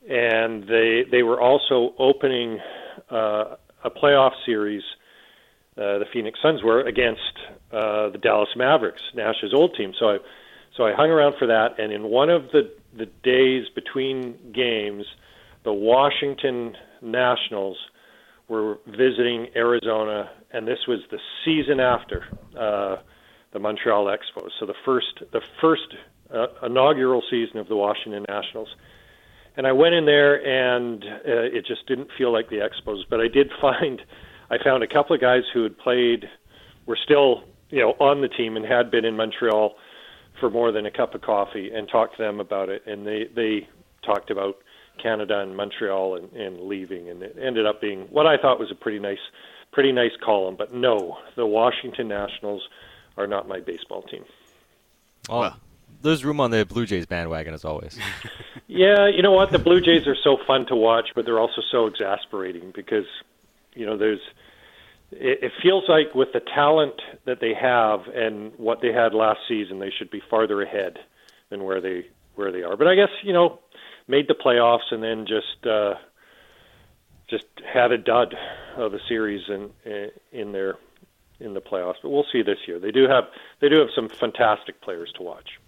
and 0.08 0.64
they 0.64 1.04
they 1.10 1.22
were 1.22 1.40
also 1.40 1.94
opening 1.98 2.58
uh, 3.10 3.56
a 3.84 3.90
playoff 3.90 4.32
series. 4.44 4.82
Uh, 5.76 5.98
the 5.98 6.06
Phoenix 6.12 6.38
Suns 6.42 6.62
were 6.62 6.80
against 6.80 7.20
uh, 7.72 8.10
the 8.10 8.18
Dallas 8.20 8.50
Mavericks, 8.56 9.02
Nash's 9.14 9.54
old 9.54 9.74
team. 9.76 9.92
So 9.98 10.10
I 10.10 10.18
so 10.76 10.84
I 10.84 10.92
hung 10.92 11.10
around 11.10 11.34
for 11.38 11.46
that, 11.46 11.78
and 11.78 11.92
in 11.92 12.04
one 12.04 12.30
of 12.30 12.50
the 12.52 12.70
the 12.96 13.06
days 13.22 13.68
between 13.74 14.52
games, 14.52 15.04
the 15.64 15.72
Washington 15.72 16.76
Nationals 17.02 17.78
were 18.48 18.78
visiting 18.86 19.46
Arizona, 19.54 20.30
and 20.52 20.66
this 20.66 20.80
was 20.88 20.98
the 21.10 21.18
season 21.44 21.78
after 21.80 22.24
uh, 22.58 22.96
the 23.52 23.58
Montreal 23.58 24.06
Expos. 24.06 24.50
So 24.58 24.66
the 24.66 24.74
first 24.84 25.22
the 25.32 25.40
first 25.60 25.94
uh, 26.34 26.66
inaugural 26.66 27.22
season 27.30 27.58
of 27.58 27.68
the 27.68 27.76
Washington 27.76 28.24
Nationals. 28.28 28.68
And 29.56 29.66
I 29.66 29.72
went 29.72 29.94
in 29.94 30.06
there, 30.06 30.34
and 30.36 31.02
uh, 31.04 31.56
it 31.56 31.66
just 31.66 31.86
didn't 31.86 32.08
feel 32.16 32.32
like 32.32 32.48
the 32.48 32.56
Expos. 32.56 33.02
But 33.08 33.20
I 33.20 33.28
did 33.28 33.50
find, 33.60 34.00
I 34.50 34.56
found 34.62 34.82
a 34.82 34.88
couple 34.88 35.14
of 35.14 35.20
guys 35.20 35.42
who 35.52 35.62
had 35.62 35.76
played, 35.78 36.26
were 36.86 36.98
still, 37.02 37.44
you 37.70 37.80
know, 37.80 37.90
on 38.00 38.20
the 38.20 38.28
team 38.28 38.56
and 38.56 38.64
had 38.64 38.90
been 38.90 39.04
in 39.04 39.16
Montreal 39.16 39.74
for 40.38 40.50
more 40.50 40.72
than 40.72 40.86
a 40.86 40.90
cup 40.90 41.14
of 41.14 41.20
coffee, 41.20 41.70
and 41.70 41.88
talked 41.88 42.16
to 42.16 42.22
them 42.22 42.40
about 42.40 42.68
it. 42.68 42.82
And 42.86 43.06
they 43.06 43.28
they 43.34 43.68
talked 44.04 44.30
about 44.30 44.56
Canada 45.02 45.40
and 45.40 45.56
Montreal 45.56 46.16
and, 46.16 46.32
and 46.32 46.60
leaving, 46.62 47.08
and 47.10 47.22
it 47.22 47.36
ended 47.40 47.66
up 47.66 47.80
being 47.80 48.06
what 48.10 48.26
I 48.26 48.36
thought 48.36 48.58
was 48.58 48.70
a 48.70 48.74
pretty 48.74 48.98
nice, 48.98 49.18
pretty 49.72 49.92
nice 49.92 50.12
column. 50.24 50.56
But 50.56 50.72
no, 50.72 51.18
the 51.36 51.46
Washington 51.46 52.08
Nationals 52.08 52.62
are 53.16 53.26
not 53.26 53.48
my 53.48 53.60
baseball 53.60 54.02
team. 54.02 54.24
Well, 55.28 55.56
there's 56.02 56.24
room 56.24 56.40
on 56.40 56.50
the 56.50 56.64
Blue 56.64 56.86
Jays 56.86 57.06
bandwagon 57.06 57.54
as 57.54 57.64
always. 57.64 57.98
Yeah, 58.72 59.08
you 59.08 59.20
know 59.20 59.32
what? 59.32 59.50
The 59.50 59.58
Blue 59.58 59.80
Jays 59.80 60.06
are 60.06 60.16
so 60.22 60.38
fun 60.46 60.64
to 60.66 60.76
watch, 60.76 61.08
but 61.16 61.24
they're 61.24 61.40
also 61.40 61.60
so 61.72 61.86
exasperating 61.86 62.72
because, 62.72 63.06
you 63.74 63.84
know, 63.84 63.96
there's. 63.98 64.20
It, 65.10 65.42
it 65.42 65.52
feels 65.60 65.88
like 65.88 66.14
with 66.14 66.32
the 66.32 66.38
talent 66.38 66.94
that 67.24 67.40
they 67.40 67.52
have 67.52 68.06
and 68.14 68.52
what 68.58 68.80
they 68.80 68.92
had 68.92 69.12
last 69.12 69.40
season, 69.48 69.80
they 69.80 69.90
should 69.90 70.08
be 70.08 70.22
farther 70.30 70.62
ahead 70.62 71.00
than 71.48 71.64
where 71.64 71.80
they 71.80 72.06
where 72.36 72.52
they 72.52 72.62
are. 72.62 72.76
But 72.76 72.86
I 72.86 72.94
guess 72.94 73.08
you 73.24 73.32
know, 73.32 73.58
made 74.06 74.28
the 74.28 74.34
playoffs 74.34 74.92
and 74.92 75.02
then 75.02 75.26
just 75.26 75.66
uh, 75.66 75.94
just 77.28 77.46
had 77.66 77.90
a 77.90 77.98
dud 77.98 78.36
of 78.76 78.94
a 78.94 79.00
series 79.08 79.42
in 79.48 79.70
in 80.30 80.52
their 80.52 80.76
in 81.40 81.54
the 81.54 81.60
playoffs. 81.60 81.96
But 82.02 82.10
we'll 82.10 82.26
see 82.30 82.42
this 82.42 82.68
year. 82.68 82.78
They 82.78 82.92
do 82.92 83.08
have 83.08 83.24
they 83.58 83.68
do 83.68 83.80
have 83.80 83.90
some 83.96 84.08
fantastic 84.08 84.80
players 84.80 85.10
to 85.16 85.24
watch. 85.24 85.58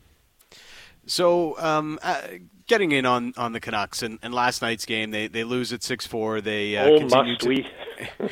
So, 1.07 1.59
um, 1.59 1.99
uh, 2.03 2.21
getting 2.67 2.93
in 2.93 3.05
on, 3.07 3.35
on 3.37 3.53
the 3.53 3.61
Canucks 3.61 4.03
and, 4.03 4.19
and 4.23 4.33
last 4.33 4.63
night's 4.63 4.87
game, 4.87 5.11
they, 5.11 5.27
they 5.27 5.45
lose 5.45 5.73
at 5.73 5.83
six 5.83 6.07
four. 6.07 6.41
They 6.41 6.77
uh, 6.77 6.85
oh, 6.85 6.99
continue 6.99 7.33
must 7.33 7.41
to. 7.43 7.49
we? 7.49 7.67
uh, 8.23 8.27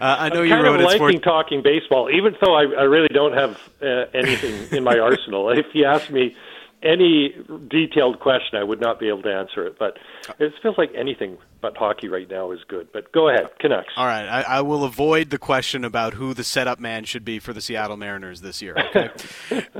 I 0.00 0.28
know 0.28 0.40
I'm 0.40 0.44
you 0.44 0.50
kind 0.50 0.64
wrote 0.64 0.80
of 0.80 0.86
liking 0.86 0.98
Sport- 0.98 1.22
talking 1.22 1.62
baseball, 1.62 2.10
even 2.10 2.36
though 2.40 2.54
I, 2.54 2.62
I 2.62 2.82
really 2.82 3.08
don't 3.08 3.34
have 3.34 3.58
uh, 3.82 4.06
anything 4.14 4.76
in 4.76 4.84
my 4.84 4.98
arsenal. 4.98 5.48
If 5.58 5.66
you 5.74 5.86
ask 5.86 6.10
me 6.10 6.36
any 6.82 7.34
detailed 7.68 8.20
question, 8.20 8.58
I 8.58 8.62
would 8.62 8.80
not 8.80 9.00
be 9.00 9.08
able 9.08 9.22
to 9.22 9.34
answer 9.34 9.66
it. 9.66 9.78
But 9.78 9.98
it 10.38 10.52
feels 10.62 10.78
like 10.78 10.90
anything 10.94 11.38
but 11.60 11.76
hockey 11.76 12.08
right 12.08 12.28
now 12.30 12.52
is 12.52 12.60
good. 12.68 12.88
But 12.92 13.10
go 13.12 13.28
ahead, 13.28 13.48
Canucks. 13.58 13.88
All 13.96 14.06
right, 14.06 14.26
I, 14.26 14.42
I 14.42 14.60
will 14.60 14.84
avoid 14.84 15.30
the 15.30 15.38
question 15.38 15.84
about 15.84 16.14
who 16.14 16.34
the 16.34 16.44
setup 16.44 16.78
man 16.78 17.04
should 17.04 17.24
be 17.24 17.38
for 17.38 17.52
the 17.52 17.60
Seattle 17.60 17.96
Mariners 17.96 18.40
this 18.40 18.62
year. 18.62 18.76
Okay. 18.78 19.10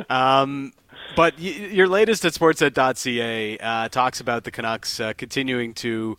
um, 0.11 0.73
But 1.17 1.35
y- 1.39 1.71
your 1.73 1.89
latest 1.89 2.25
at 2.25 2.33
sportsnet.ca 2.33 3.59
uh, 3.59 3.89
talks 3.89 4.21
about 4.21 4.45
the 4.45 4.51
Canucks 4.53 5.01
uh, 5.01 5.15
continuing 5.15 5.75
to 5.75 6.17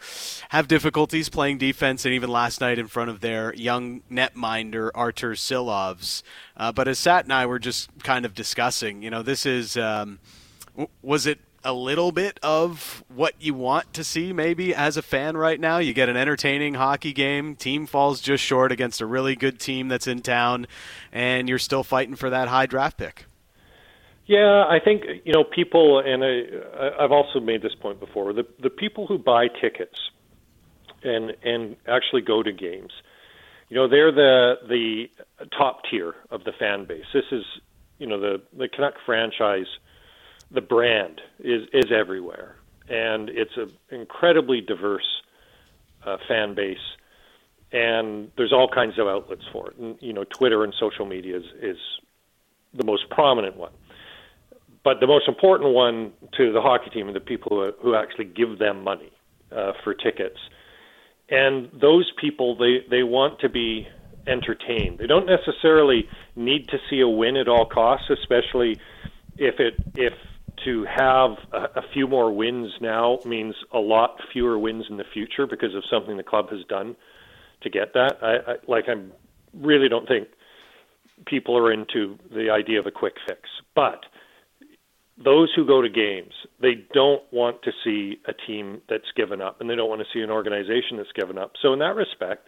have 0.50 0.67
difficulties 0.67 1.29
playing 1.29 1.58
defense, 1.58 2.03
and 2.05 2.13
even 2.13 2.29
last 2.29 2.60
night 2.60 2.77
in 2.77 2.88
front 2.88 3.10
of 3.10 3.22
their 3.22 3.53
young 3.55 4.01
netminder 4.12 4.91
Artur 4.93 5.31
Silovs. 5.36 6.22
Uh, 6.58 6.72
but 6.74 6.88
as 6.89 7.00
Sat 7.00 7.24
and 7.24 7.31
I 7.31 7.46
were 7.46 7.60
just 7.60 7.89
kind 8.03 8.25
of 8.25 8.34
discussing, 8.34 9.01
you 9.01 9.10
know, 9.10 9.22
this 9.24 9.46
is 9.46 9.77
um, 9.77 10.19
w- 10.72 10.89
was 11.01 11.25
it 11.25 11.39
a 11.63 11.74
little 11.74 12.12
bit 12.12 12.39
of 12.41 13.03
what 13.13 13.36
you 13.39 13.53
want 13.53 13.93
to 13.93 14.03
see 14.03 14.31
maybe 14.34 14.74
as 14.74 14.98
a 14.98 15.01
fan 15.01 15.36
right 15.38 15.60
now. 15.60 15.77
You 15.77 15.93
get 15.93 16.10
an 16.10 16.17
entertaining 16.17 16.74
hockey 16.74 17.13
game, 17.13 17.55
team 17.55 17.86
falls 17.86 18.19
just 18.22 18.43
short 18.43 18.72
against 18.72 19.00
a 19.01 19.05
really 19.05 19.36
good 19.36 19.60
team 19.60 19.88
that's 19.88 20.08
in 20.08 20.22
town, 20.22 20.67
and 21.12 21.48
you're 21.48 21.60
still 21.60 21.84
fighting 21.84 22.15
for 22.15 22.29
that 22.29 22.50
high 22.50 22.65
draft 22.65 22.98
pick. 22.98 23.25
Yeah, 24.30 24.64
I 24.70 24.78
think 24.80 25.06
you 25.26 25.34
know 25.34 25.44
people, 25.44 25.98
and 25.98 26.24
I, 26.24 27.04
I've 27.04 27.12
also 27.12 27.40
made 27.40 27.64
this 27.64 27.74
point 27.74 28.00
before. 28.00 28.32
The 28.32 28.46
the 28.62 28.70
people 28.70 29.08
who 29.08 29.18
buy 29.18 29.48
tickets 29.48 30.00
and 31.02 31.36
and 31.42 31.76
actually 31.88 32.22
go 32.22 32.44
to 32.44 32.52
games, 32.52 32.92
you 33.70 33.76
know, 33.76 33.88
they're 33.88 34.12
the 34.12 34.60
the 34.68 35.10
top 35.58 35.82
tier 35.90 36.14
of 36.30 36.44
the 36.44 36.52
fan 36.52 36.86
base. 36.86 37.06
This 37.12 37.24
is 37.32 37.44
you 37.98 38.06
know 38.06 38.20
the 38.20 38.40
the 38.56 38.68
Canuck 38.68 38.94
franchise, 39.04 39.66
the 40.52 40.62
brand 40.62 41.22
is 41.40 41.68
is 41.74 41.92
everywhere, 41.92 42.56
and 42.88 43.30
it's 43.30 43.58
an 43.58 43.72
incredibly 43.90 44.62
diverse 44.62 45.24
uh, 46.06 46.18
fan 46.28 46.54
base, 46.54 46.78
and 47.72 48.32
there's 48.38 48.54
all 48.54 48.70
kinds 48.70 49.00
of 49.00 49.08
outlets 49.08 49.46
for 49.52 49.72
it. 49.72 49.78
And 49.80 49.98
you 50.02 50.14
know, 50.14 50.24
Twitter 50.24 50.64
and 50.64 50.72
social 50.80 51.08
media 51.08 51.38
is 51.38 51.46
is 51.60 51.78
the 52.76 52.84
most 52.84 53.10
prominent 53.10 53.58
one 53.58 53.72
but 54.89 55.00
the 55.00 55.05
most 55.05 55.27
important 55.27 55.72
one 55.75 56.12
to 56.36 56.51
the 56.51 56.62
hockey 56.62 56.89
team 56.89 57.08
are 57.08 57.13
the 57.13 57.19
people 57.19 57.51
who, 57.51 57.72
who 57.79 57.96
actually 57.96 58.25
give 58.25 58.58
them 58.58 58.84
money 58.84 59.12
uh, 59.55 59.74
for 59.84 59.93
tickets. 59.93 60.39
And 61.29 61.69
those 61.79 62.12
people, 62.19 62.58
they, 62.58 62.79
they 62.89 63.03
want 63.03 63.39
to 63.41 63.50
be 63.50 63.88
entertained. 64.25 64.98
They 64.98 65.05
don't 65.05 65.27
necessarily 65.27 66.10
need 66.36 66.69
to 66.69 66.79
see 66.89 67.01
a 67.01 67.08
win 67.08 67.38
at 67.38 67.48
all 67.48 67.67
costs, 67.67 68.10
especially 68.10 68.79
if 69.38 69.60
it 69.60 69.75
if 69.93 70.13
to 70.65 70.86
have 70.86 71.38
a, 71.53 71.79
a 71.81 71.84
few 71.93 72.08
more 72.08 72.36
wins 72.36 72.72
now 72.81 73.19
means 73.25 73.53
a 73.72 73.77
lot 73.77 74.19
fewer 74.34 74.58
wins 74.58 74.86
in 74.89 74.98
the 74.98 75.05
future 75.13 75.46
because 75.46 75.75
of 75.75 75.84
something 75.88 76.17
the 76.17 76.24
club 76.24 76.50
has 76.50 76.65
done 76.67 76.96
to 77.62 77.69
get 77.69 77.93
that. 77.93 78.17
I, 78.24 78.53
I 78.53 78.55
like 78.67 78.86
I 78.88 78.96
really 79.53 79.88
don't 79.88 80.08
think 80.08 80.29
people 81.27 81.55
are 81.55 81.72
into 81.72 82.17
the 82.34 82.50
idea 82.50 82.79
of 82.79 82.88
a 82.88 82.91
quick 82.91 83.17
fix, 83.27 83.41
but 83.75 84.03
those 85.24 85.52
who 85.56 85.66
go 85.66 85.82
to 85.82 85.90
games, 85.90 86.34
they 86.62 86.86
don't 86.94 87.22
want 87.32 87.62
to 87.64 87.72
see 87.84 88.18
a 88.26 88.34
team 88.34 88.82
that's 88.90 89.12
given 89.16 89.42
up, 89.42 89.60
and 89.60 89.70
they 89.70 89.76
don't 89.76 89.90
want 89.90 90.02
to 90.02 90.08
see 90.14 90.22
an 90.22 90.30
organization 90.30 90.98
that's 90.98 91.12
given 91.14 91.38
up. 91.38 91.54
So 91.62 91.74
in 91.74 91.80
that 91.80 91.96
respect, 91.96 92.48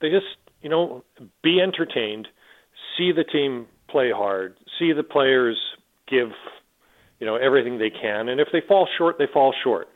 they 0.00 0.10
just 0.10 0.26
you 0.60 0.68
know 0.68 1.04
be 1.42 1.60
entertained, 1.60 2.28
see 2.96 3.12
the 3.12 3.24
team 3.24 3.66
play 3.88 4.10
hard, 4.10 4.56
see 4.78 4.92
the 4.92 5.02
players 5.02 5.58
give 6.08 6.28
you 7.18 7.26
know 7.26 7.36
everything 7.36 7.78
they 7.78 7.90
can, 7.90 8.28
and 8.28 8.40
if 8.40 8.48
they 8.52 8.60
fall 8.66 8.88
short, 8.98 9.16
they 9.18 9.28
fall 9.32 9.54
short. 9.64 9.88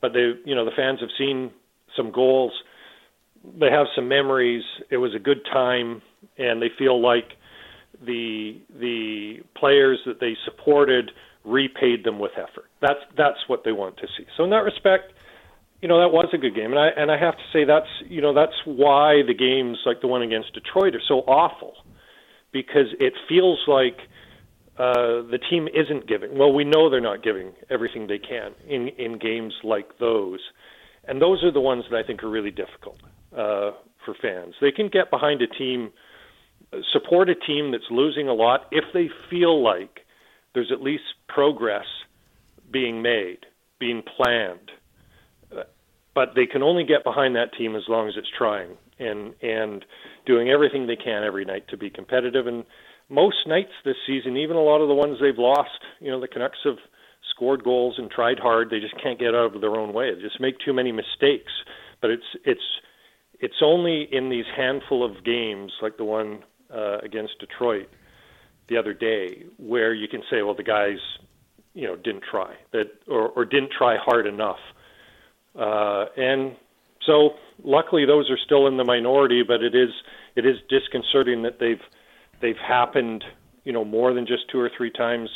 But 0.00 0.12
they 0.12 0.32
you 0.44 0.54
know 0.54 0.64
the 0.64 0.72
fans 0.76 1.00
have 1.00 1.10
seen 1.16 1.52
some 1.96 2.10
goals, 2.10 2.52
they 3.58 3.70
have 3.70 3.86
some 3.94 4.08
memories. 4.08 4.62
It 4.90 4.98
was 4.98 5.14
a 5.14 5.18
good 5.18 5.44
time, 5.52 6.02
and 6.36 6.60
they 6.60 6.70
feel 6.78 7.00
like 7.00 7.32
the 8.04 8.60
the 8.78 9.38
players 9.56 9.98
that 10.06 10.20
they 10.20 10.36
supported 10.44 11.10
repaid 11.44 12.04
them 12.04 12.18
with 12.18 12.32
effort. 12.36 12.66
That's 12.80 13.00
that's 13.16 13.38
what 13.46 13.62
they 13.64 13.72
want 13.72 13.96
to 13.98 14.06
see. 14.16 14.24
So 14.36 14.44
in 14.44 14.50
that 14.50 14.64
respect, 14.64 15.12
you 15.80 15.88
know 15.88 16.00
that 16.00 16.12
was 16.12 16.28
a 16.32 16.38
good 16.38 16.54
game, 16.54 16.72
and 16.72 16.78
I 16.78 16.88
and 16.96 17.10
I 17.10 17.18
have 17.18 17.34
to 17.34 17.44
say 17.52 17.64
that's 17.64 17.88
you 18.06 18.20
know 18.20 18.34
that's 18.34 18.56
why 18.64 19.22
the 19.26 19.34
games 19.34 19.78
like 19.86 20.00
the 20.00 20.06
one 20.06 20.22
against 20.22 20.52
Detroit 20.52 20.94
are 20.94 21.02
so 21.06 21.20
awful, 21.20 21.74
because 22.52 22.88
it 22.98 23.14
feels 23.28 23.60
like 23.66 23.96
uh, 24.78 25.24
the 25.30 25.38
team 25.50 25.68
isn't 25.68 26.06
giving. 26.06 26.36
Well, 26.36 26.52
we 26.52 26.64
know 26.64 26.90
they're 26.90 27.00
not 27.00 27.22
giving 27.22 27.52
everything 27.70 28.06
they 28.06 28.18
can 28.18 28.52
in 28.68 28.88
in 28.98 29.18
games 29.18 29.54
like 29.64 29.98
those, 29.98 30.40
and 31.08 31.20
those 31.20 31.42
are 31.42 31.52
the 31.52 31.60
ones 31.60 31.84
that 31.90 31.96
I 31.96 32.06
think 32.06 32.22
are 32.22 32.30
really 32.30 32.50
difficult 32.50 32.98
uh, 33.32 33.72
for 34.04 34.14
fans. 34.20 34.54
They 34.60 34.72
can 34.72 34.88
get 34.88 35.10
behind 35.10 35.40
a 35.40 35.46
team, 35.46 35.90
support 36.92 37.30
a 37.30 37.34
team 37.34 37.72
that's 37.72 37.90
losing 37.90 38.28
a 38.28 38.34
lot 38.34 38.66
if 38.70 38.84
they 38.92 39.08
feel 39.30 39.62
like 39.62 40.00
there's 40.54 40.72
at 40.72 40.82
least 40.82 41.04
progress 41.28 41.86
being 42.72 43.02
made, 43.02 43.38
being 43.78 44.02
planned. 44.16 44.70
But 46.14 46.30
they 46.34 46.46
can 46.46 46.62
only 46.62 46.84
get 46.84 47.04
behind 47.04 47.36
that 47.36 47.56
team 47.56 47.76
as 47.76 47.82
long 47.88 48.08
as 48.08 48.14
it's 48.16 48.28
trying 48.36 48.76
and 48.98 49.32
and 49.42 49.84
doing 50.26 50.50
everything 50.50 50.86
they 50.86 50.96
can 50.96 51.22
every 51.24 51.44
night 51.44 51.68
to 51.68 51.76
be 51.76 51.88
competitive. 51.88 52.46
And 52.46 52.64
most 53.08 53.46
nights 53.46 53.72
this 53.84 53.96
season, 54.06 54.36
even 54.36 54.56
a 54.56 54.62
lot 54.62 54.80
of 54.80 54.88
the 54.88 54.94
ones 54.94 55.18
they've 55.20 55.38
lost, 55.38 55.80
you 56.00 56.10
know, 56.10 56.20
the 56.20 56.28
Canucks 56.28 56.58
have 56.64 56.78
scored 57.34 57.62
goals 57.64 57.94
and 57.96 58.10
tried 58.10 58.38
hard. 58.38 58.70
They 58.70 58.80
just 58.80 59.00
can't 59.02 59.18
get 59.18 59.34
out 59.34 59.54
of 59.54 59.60
their 59.60 59.76
own 59.76 59.92
way. 59.92 60.14
They 60.14 60.20
just 60.20 60.40
make 60.40 60.56
too 60.64 60.72
many 60.72 60.92
mistakes. 60.92 61.52
But 62.02 62.10
it's 62.10 62.26
it's 62.44 62.60
it's 63.38 63.62
only 63.62 64.08
in 64.10 64.30
these 64.30 64.44
handful 64.56 65.04
of 65.04 65.24
games 65.24 65.72
like 65.80 65.96
the 65.96 66.04
one 66.04 66.40
uh, 66.74 66.98
against 66.98 67.38
Detroit 67.38 67.88
the 68.70 68.78
other 68.78 68.94
day 68.94 69.44
where 69.58 69.92
you 69.92 70.08
can 70.08 70.22
say, 70.30 70.40
well, 70.42 70.54
the 70.54 70.62
guys, 70.62 70.96
you 71.74 71.86
know, 71.86 71.96
didn't 71.96 72.22
try 72.30 72.54
that 72.72 72.86
or, 73.08 73.28
or 73.30 73.44
didn't 73.44 73.72
try 73.76 73.96
hard 74.02 74.26
enough. 74.26 74.58
Uh, 75.54 76.06
and 76.16 76.56
so, 77.04 77.30
luckily, 77.62 78.06
those 78.06 78.30
are 78.30 78.38
still 78.44 78.66
in 78.66 78.76
the 78.76 78.84
minority, 78.84 79.42
but 79.46 79.62
it 79.62 79.74
is 79.74 79.90
it 80.36 80.46
is 80.46 80.56
disconcerting 80.68 81.42
that 81.42 81.58
they've 81.58 81.82
they've 82.40 82.56
happened, 82.56 83.24
you 83.64 83.72
know, 83.72 83.84
more 83.84 84.14
than 84.14 84.26
just 84.26 84.48
two 84.50 84.60
or 84.60 84.70
three 84.74 84.90
times 84.90 85.28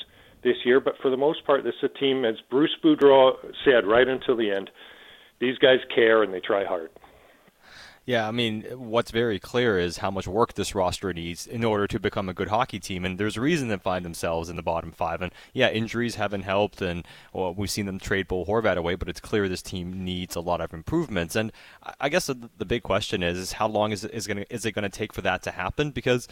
this 0.45 0.57
year. 0.65 0.81
But 0.81 0.95
for 1.03 1.11
the 1.11 1.17
most 1.17 1.45
part, 1.45 1.65
this 1.65 1.75
is 1.83 1.91
a 1.95 1.99
team, 1.99 2.25
as 2.25 2.37
Bruce 2.51 2.75
Boudreau 2.83 3.33
said 3.65 3.87
right 3.87 4.07
until 4.07 4.37
the 4.37 4.51
end, 4.51 4.71
these 5.41 5.59
guys 5.59 5.79
care 5.95 6.23
and 6.23 6.33
they 6.33 6.41
try 6.41 6.65
hard. 6.65 6.91
Yeah, 8.07 8.29
I 8.29 8.33
mean, 8.33 8.65
what's 8.77 9.11
very 9.11 9.39
clear 9.39 9.79
is 9.79 9.99
how 9.99 10.11
much 10.11 10.29
work 10.29 10.53
this 10.55 10.75
roster 10.75 11.15
needs 11.15 11.47
in 11.47 11.65
order 11.65 11.87
to 11.87 11.99
become 11.99 12.29
a 12.29 12.35
good 12.35 12.49
hockey 12.49 12.79
team, 12.79 13.03
and 13.05 13.19
there's 13.19 13.39
a 13.39 13.41
reason 13.41 13.69
they 13.69 13.79
find 13.79 14.05
themselves 14.05 14.51
in 14.51 14.57
the 14.57 14.63
bottom 14.63 14.93
five. 14.93 15.23
And 15.23 15.33
yeah, 15.55 15.71
injuries 15.71 16.17
haven't 16.17 16.43
helped, 16.43 16.83
and 16.83 17.07
well, 17.33 17.55
we've 17.55 17.71
seen 17.71 17.87
them 17.87 17.99
trade 17.99 18.29
Bo 18.29 18.45
Horvat 18.45 18.77
away, 18.77 18.95
but 18.95 19.09
it's 19.09 19.21
clear 19.21 19.49
this 19.49 19.63
team 19.63 20.05
needs 20.05 20.37
a 20.37 20.41
lot 20.41 20.61
of 20.61 20.75
improvements. 20.75 21.35
And 21.35 21.51
I 21.99 22.11
guess 22.11 22.27
the, 22.27 22.65
big 22.67 22.83
question 22.83 23.23
is, 23.23 23.39
is 23.39 23.53
how 23.53 23.69
long 23.69 23.91
is 23.91 24.05
it 24.05 24.13
is 24.13 24.27
going 24.27 24.45
is 24.51 24.67
it 24.67 24.73
going 24.73 24.83
to 24.83 24.89
take 24.89 25.15
for 25.15 25.23
that 25.23 25.43
to 25.45 25.51
happen? 25.51 25.91
Because 25.91 26.29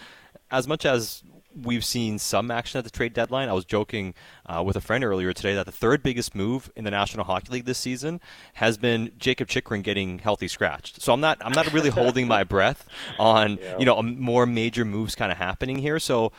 as 0.50 0.68
much 0.68 0.84
as 0.84 1.22
we've 1.60 1.84
seen 1.84 2.18
some 2.18 2.50
action 2.50 2.78
at 2.78 2.84
the 2.84 2.90
trade 2.90 3.12
deadline. 3.12 3.48
I 3.48 3.52
was 3.52 3.64
joking 3.64 4.14
uh, 4.46 4.62
with 4.64 4.76
a 4.76 4.80
friend 4.80 5.04
earlier 5.04 5.32
today 5.32 5.54
that 5.54 5.66
the 5.66 5.72
third 5.72 6.02
biggest 6.02 6.34
move 6.34 6.70
in 6.76 6.84
the 6.84 6.90
National 6.90 7.24
Hockey 7.24 7.52
League 7.52 7.64
this 7.64 7.78
season 7.78 8.20
has 8.54 8.76
been 8.76 9.12
Jakob 9.18 9.48
Chychrun 9.48 9.82
getting 9.82 10.18
healthy 10.18 10.48
scratched. 10.48 11.02
So 11.02 11.12
I'm 11.12 11.20
not 11.20 11.38
I'm 11.40 11.52
not 11.52 11.72
really 11.72 11.90
holding 11.90 12.26
my 12.26 12.44
breath 12.44 12.88
on 13.18 13.58
yeah. 13.60 13.78
you 13.78 13.84
know 13.84 14.02
more 14.02 14.46
major 14.46 14.84
moves 14.84 15.14
kind 15.14 15.32
of 15.32 15.38
happening 15.38 15.78
here. 15.78 15.98
So 15.98 16.32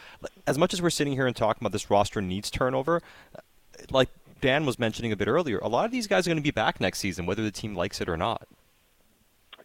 as 0.48 0.58
much 0.58 0.74
as 0.74 0.82
we're 0.82 0.90
sitting 0.90 1.14
here 1.14 1.28
and 1.28 1.36
talking 1.36 1.62
about 1.62 1.72
this 1.72 1.90
roster 1.90 2.22
needs 2.22 2.50
turnover, 2.50 3.02
like 3.92 4.10
Dan 4.42 4.66
was 4.66 4.78
mentioning 4.78 5.12
a 5.12 5.16
bit 5.16 5.28
earlier, 5.28 5.60
a 5.60 5.68
lot 5.68 5.86
of 5.86 5.92
these 5.92 6.08
guys 6.08 6.28
are 6.28 6.30
going 6.30 6.38
to 6.38 6.44
be 6.44 6.52
back 6.52 6.82
next 6.82 7.00
season, 7.00 7.26
whether 7.26 7.44
the 7.44 7.52
team 7.52 7.76
likes 7.76 8.02
it 8.02 8.10
or 8.10 8.18
not. 8.18 8.48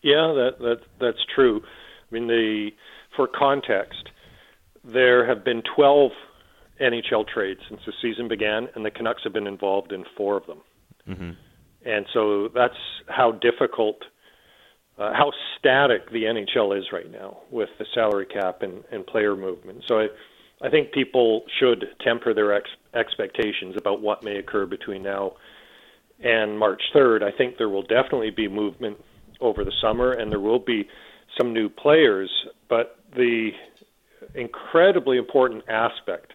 Yeah, 0.03 0.33
that 0.35 0.59
that 0.61 0.81
that's 1.01 1.25
true. 1.35 1.63
I 1.65 2.15
mean, 2.15 2.29
the 2.29 2.71
for 3.17 3.27
context, 3.27 4.11
there 4.93 5.27
have 5.27 5.45
been 5.45 5.63
12 5.77 6.13
NHL 6.81 7.27
trades 7.27 7.61
since 7.69 7.81
the 7.85 7.93
season 8.01 8.29
began, 8.29 8.69
and 8.75 8.85
the 8.85 8.91
Canucks 8.91 9.23
have 9.25 9.33
been 9.33 9.47
involved 9.47 9.93
in 9.93 10.05
four 10.17 10.37
of 10.37 10.47
them. 10.47 10.61
Mm-hmm. 11.09 11.31
And 11.85 12.07
so 12.13 12.49
that's 12.55 12.79
how 13.09 13.33
difficult, 13.33 13.97
uh, 14.99 15.13
how 15.13 15.33
static 15.59 16.11
the 16.11 16.25
NHL 16.25 16.79
is 16.79 16.87
right 16.93 17.11
now 17.11 17.39
with 17.51 17.69
the 17.79 17.87
salary 17.95 18.27
cap 18.27 18.63
and, 18.63 18.85
and 18.91 19.07
player 19.07 19.37
movement. 19.37 19.85
So 19.87 20.01
I, 20.01 20.07
I 20.63 20.71
think 20.71 20.93
people 20.93 21.45
should 21.59 21.87
temper 22.05 22.35
their 22.35 22.55
ex- 22.55 22.71
expectations 22.95 23.77
about 23.77 24.01
what 24.01 24.23
may 24.25 24.37
occur 24.37 24.67
between 24.67 25.03
now 25.03 25.33
and 26.21 26.59
March 26.59 26.83
3rd. 26.95 27.23
I 27.23 27.37
think 27.37 27.59
there 27.59 27.69
will 27.69 27.83
definitely 27.83 28.31
be 28.31 28.49
movement 28.49 28.99
over 29.41 29.65
the 29.65 29.73
summer, 29.81 30.13
and 30.13 30.33
there 30.33 30.41
will 30.41 30.59
be 30.59 30.89
some 31.39 31.53
new 31.53 31.69
players, 31.69 32.31
but 32.69 32.99
the 33.15 33.51
incredibly 34.35 35.19
important 35.19 35.65
aspect 35.69 36.33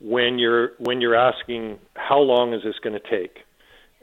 when 0.00 0.38
you're 0.38 0.72
when 0.78 1.00
you're 1.00 1.16
asking 1.16 1.78
how 1.94 2.18
long 2.18 2.54
is 2.54 2.62
this 2.62 2.78
going 2.82 2.98
to 2.98 3.10
take. 3.10 3.44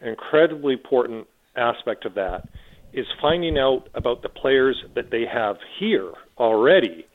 An 0.02 0.10
incredibly 0.10 0.74
important 0.74 1.28
aspect 1.56 2.06
of 2.06 2.16
that 2.16 2.48
is 2.94 3.06
finding 3.22 3.58
out 3.58 3.88
about 3.94 4.22
the 4.22 4.30
players 4.30 4.84
that 4.94 5.10
they 5.10 5.26
have 5.26 5.58
here 5.80 6.12
already. 6.38 7.06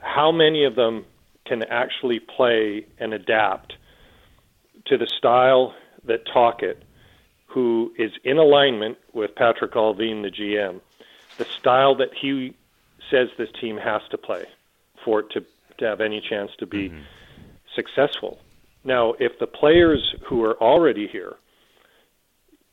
How 0.00 0.32
many 0.32 0.64
of 0.64 0.74
them 0.74 1.04
can 1.44 1.62
actually 1.64 2.20
play 2.20 2.86
and 2.98 3.12
adapt 3.12 3.74
to 4.86 4.96
the 4.96 5.06
style 5.06 5.74
that 6.04 6.26
Tocchet, 6.26 6.82
who 7.46 7.92
is 7.98 8.12
in 8.24 8.38
alignment 8.38 8.98
with 9.12 9.34
Patrik 9.34 9.72
Allvin, 9.72 10.22
the 10.22 10.30
GM, 10.30 10.80
the 11.38 11.44
style 11.44 11.96
that 11.96 12.10
he 12.14 12.56
says 13.10 13.28
this 13.36 13.50
team 13.60 13.76
has 13.76 14.02
to 14.10 14.18
play 14.18 14.46
for 15.04 15.20
it 15.20 15.26
to, 15.30 15.40
to 15.78 15.84
have 15.84 16.00
any 16.00 16.22
chance 16.28 16.50
to 16.58 16.66
be 16.66 16.88
mm-hmm. 16.88 17.02
successful. 17.74 18.38
Now, 18.84 19.14
if 19.18 19.32
the 19.38 19.46
players 19.46 20.14
who 20.28 20.42
are 20.44 20.60
already 20.60 21.06
here 21.06 21.34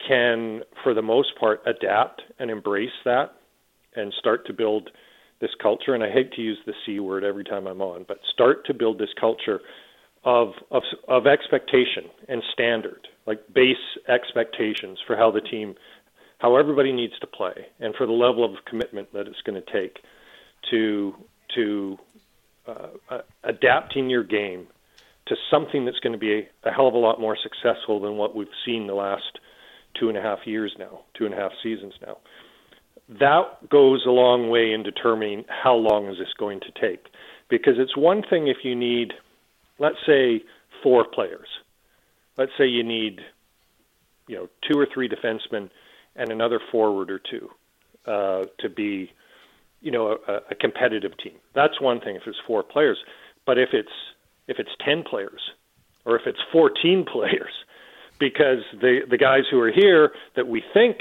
can, 0.05 0.61
for 0.83 0.93
the 0.93 1.01
most 1.01 1.37
part, 1.39 1.61
adapt 1.65 2.21
and 2.39 2.49
embrace 2.49 2.89
that 3.05 3.33
and 3.95 4.13
start 4.17 4.45
to 4.47 4.53
build 4.53 4.89
this 5.41 5.51
culture, 5.61 5.93
and 5.93 6.03
I 6.03 6.09
hate 6.11 6.33
to 6.33 6.41
use 6.41 6.57
the 6.65 6.73
C 6.85 6.99
word 6.99 7.23
every 7.23 7.43
time 7.43 7.67
I'm 7.67 7.81
on, 7.81 8.05
but 8.07 8.19
start 8.33 8.65
to 8.65 8.73
build 8.73 8.97
this 8.97 9.13
culture 9.19 9.61
of, 10.23 10.49
of, 10.71 10.83
of 11.07 11.27
expectation 11.27 12.05
and 12.27 12.41
standard, 12.53 13.07
like 13.25 13.41
base 13.53 13.77
expectations 14.07 14.97
for 15.05 15.15
how 15.15 15.31
the 15.31 15.41
team, 15.41 15.75
how 16.39 16.57
everybody 16.57 16.91
needs 16.91 17.17
to 17.19 17.27
play, 17.27 17.67
and 17.79 17.93
for 17.95 18.05
the 18.05 18.13
level 18.13 18.43
of 18.43 18.51
commitment 18.65 19.13
that 19.13 19.27
it's 19.27 19.41
going 19.45 19.61
to 19.61 19.71
take 19.71 19.99
to 20.71 21.13
to 21.55 21.97
uh, 23.09 23.21
adapting 23.43 24.09
your 24.09 24.23
game 24.23 24.67
to 25.27 25.35
something 25.51 25.85
that's 25.85 25.99
going 25.99 26.13
to 26.13 26.19
be 26.19 26.33
a, 26.33 26.69
a 26.69 26.71
hell 26.71 26.87
of 26.87 26.93
a 26.93 26.97
lot 26.97 27.19
more 27.19 27.37
successful 27.41 27.99
than 27.99 28.17
what 28.17 28.35
we've 28.35 28.47
seen 28.65 28.87
the 28.87 28.93
last 28.93 29.39
two 29.99 30.09
and 30.09 30.17
a 30.17 30.21
half 30.21 30.39
years 30.45 30.73
now, 30.77 31.01
two 31.17 31.25
and 31.25 31.33
a 31.33 31.37
half 31.37 31.51
seasons 31.63 31.93
now. 32.05 32.17
That 33.19 33.69
goes 33.69 34.05
a 34.05 34.11
long 34.11 34.49
way 34.49 34.71
in 34.71 34.83
determining 34.83 35.45
how 35.47 35.73
long 35.75 36.07
is 36.07 36.17
this 36.19 36.33
going 36.37 36.59
to 36.61 36.71
take. 36.79 37.07
Because 37.49 37.73
it's 37.77 37.97
one 37.97 38.23
thing 38.29 38.47
if 38.47 38.57
you 38.63 38.75
need, 38.75 39.13
let's 39.79 39.97
say, 40.05 40.43
four 40.83 41.05
players. 41.05 41.47
Let's 42.37 42.51
say 42.57 42.67
you 42.67 42.83
need, 42.83 43.21
you 44.27 44.35
know, 44.35 44.49
two 44.69 44.79
or 44.79 44.87
three 44.93 45.09
defensemen 45.09 45.69
and 46.15 46.31
another 46.31 46.59
forward 46.71 47.09
or 47.09 47.19
two 47.19 47.49
uh, 48.05 48.45
to 48.59 48.69
be, 48.69 49.11
you 49.81 49.91
know, 49.91 50.17
a, 50.27 50.33
a 50.51 50.55
competitive 50.55 51.17
team. 51.23 51.35
That's 51.55 51.79
one 51.79 51.99
thing 51.99 52.15
if 52.15 52.23
it's 52.25 52.37
four 52.45 52.63
players. 52.63 52.97
But 53.45 53.57
if 53.57 53.69
it's 53.73 53.89
if 54.47 54.57
it's 54.59 54.71
10 54.83 55.03
players 55.03 55.41
or 56.05 56.15
if 56.15 56.23
it's 56.25 56.39
14 56.51 57.05
players 57.11 57.51
because 58.19 58.59
the 58.81 59.01
the 59.09 59.17
guys 59.17 59.43
who 59.49 59.59
are 59.59 59.71
here 59.71 60.11
that 60.35 60.47
we 60.47 60.63
think 60.73 60.97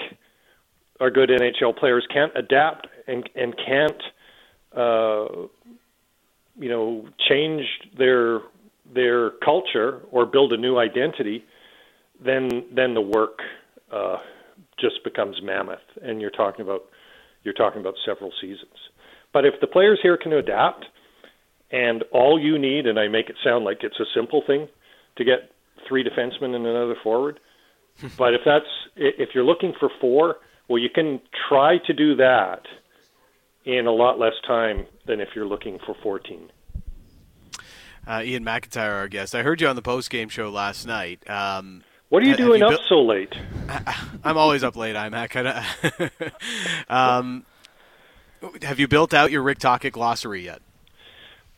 are 1.01 1.11
good 1.11 1.31
NHL 1.31 1.77
players 1.77 2.07
can't 2.13 2.33
adapt 2.37 2.87
and 3.07 3.29
and 3.35 3.55
can't 3.57 4.03
uh, 4.77 5.47
you 6.59 6.69
know 6.69 7.09
change 7.29 7.65
their 7.97 8.41
their 8.95 9.31
culture 9.45 10.01
or 10.11 10.27
build 10.27 10.53
a 10.53 10.57
new 10.57 10.79
identity, 10.79 11.45
then 12.25 12.65
then 12.75 12.95
the 12.95 13.01
work 13.01 13.41
uh, 13.93 14.17
just 14.79 15.03
becomes 15.05 15.37
mammoth, 15.43 15.79
and 16.03 16.21
you're 16.21 16.31
talking 16.31 16.63
about 16.63 16.85
you're 17.42 17.54
talking 17.54 17.80
about 17.80 17.95
several 18.04 18.33
seasons. 18.40 18.75
But 19.33 19.45
if 19.45 19.54
the 19.61 19.66
players 19.66 19.99
here 20.02 20.16
can 20.16 20.33
adapt 20.33 20.87
and 21.71 22.04
all 22.12 22.40
you 22.40 22.59
need, 22.59 22.87
and 22.87 22.99
I 22.99 23.09
make 23.09 23.28
it 23.28 23.37
sound 23.45 23.64
like 23.64 23.78
it's 23.83 24.00
a 24.00 24.07
simple 24.14 24.42
thing, 24.47 24.68
to 25.16 25.25
get 25.25 25.50
three 25.87 26.04
defensemen 26.04 26.54
and 26.54 26.66
another 26.66 26.97
forward. 27.02 27.40
but 28.16 28.33
if 28.35 28.40
that's 28.45 28.66
if 28.97 29.30
you're 29.35 29.45
looking 29.45 29.73
for 29.78 29.90
four, 30.00 30.37
well, 30.68 30.78
you 30.78 30.88
can 30.88 31.21
try 31.49 31.78
to 31.87 31.92
do 31.92 32.14
that 32.16 32.62
in 33.64 33.87
a 33.87 33.92
lot 33.92 34.18
less 34.18 34.35
time 34.47 34.87
than 35.07 35.21
if 35.21 35.28
you're 35.35 35.47
looking 35.47 35.78
for 35.85 35.95
14. 36.02 36.50
Uh, 38.07 38.23
Iain 38.23 38.45
MacIntyre, 38.45 38.95
our 38.95 39.09
guest. 39.09 39.35
I 39.35 39.42
heard 39.42 39.61
you 39.61 39.68
on 39.68 39.76
the 39.76 39.83
post 39.83 40.09
game 40.09 40.28
show 40.30 40.49
last 40.49 40.87
night. 40.87 41.28
Um, 41.28 41.83
what 42.09 42.23
are 42.23 42.27
you 42.27 42.37
doing 42.37 42.61
you 42.61 42.67
up 42.67 42.81
so 42.88 43.03
late? 43.03 43.35
I'm 44.25 44.37
always 44.37 44.65
up 44.65 44.77
late, 44.77 44.97
IMAC. 44.97 45.62
um, 46.88 47.45
have 48.62 48.79
you 48.79 48.88
built 48.88 49.15
out 49.15 49.31
your 49.31 49.43
Rick 49.43 49.59
Tocchet 49.59 49.93
glossary 49.93 50.45
yet? 50.45 50.62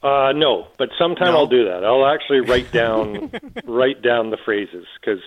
Uh, 0.02 0.32
no, 0.34 0.68
but 0.78 0.88
sometime 0.98 1.32
no? 1.32 1.38
I'll 1.38 1.46
do 1.46 1.66
that. 1.66 1.84
I'll 1.84 2.06
actually 2.06 2.40
write 2.40 2.72
down 2.72 3.30
write 3.64 4.02
down 4.02 4.30
the 4.30 4.38
phrases 4.44 4.86
because 5.00 5.22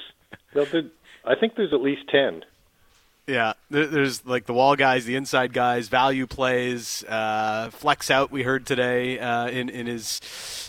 I 0.56 1.36
think 1.36 1.56
there's 1.56 1.74
at 1.74 1.82
least 1.82 2.10
ten. 2.10 2.44
Yeah, 3.28 3.54
there's 3.70 4.26
like 4.26 4.48
the 4.48 4.54
wall 4.54 4.76
guys, 4.76 5.06
the 5.06 5.16
inside 5.16 5.54
guys, 5.54 5.88
value 5.88 6.28
plays, 6.28 7.06
uh, 7.08 7.70
flex 7.70 8.12
out. 8.12 8.32
We 8.32 8.44
heard 8.44 8.66
today 8.66 9.18
uh, 9.20 9.48
in 9.48 9.70
in 9.70 9.86
his 9.86 10.20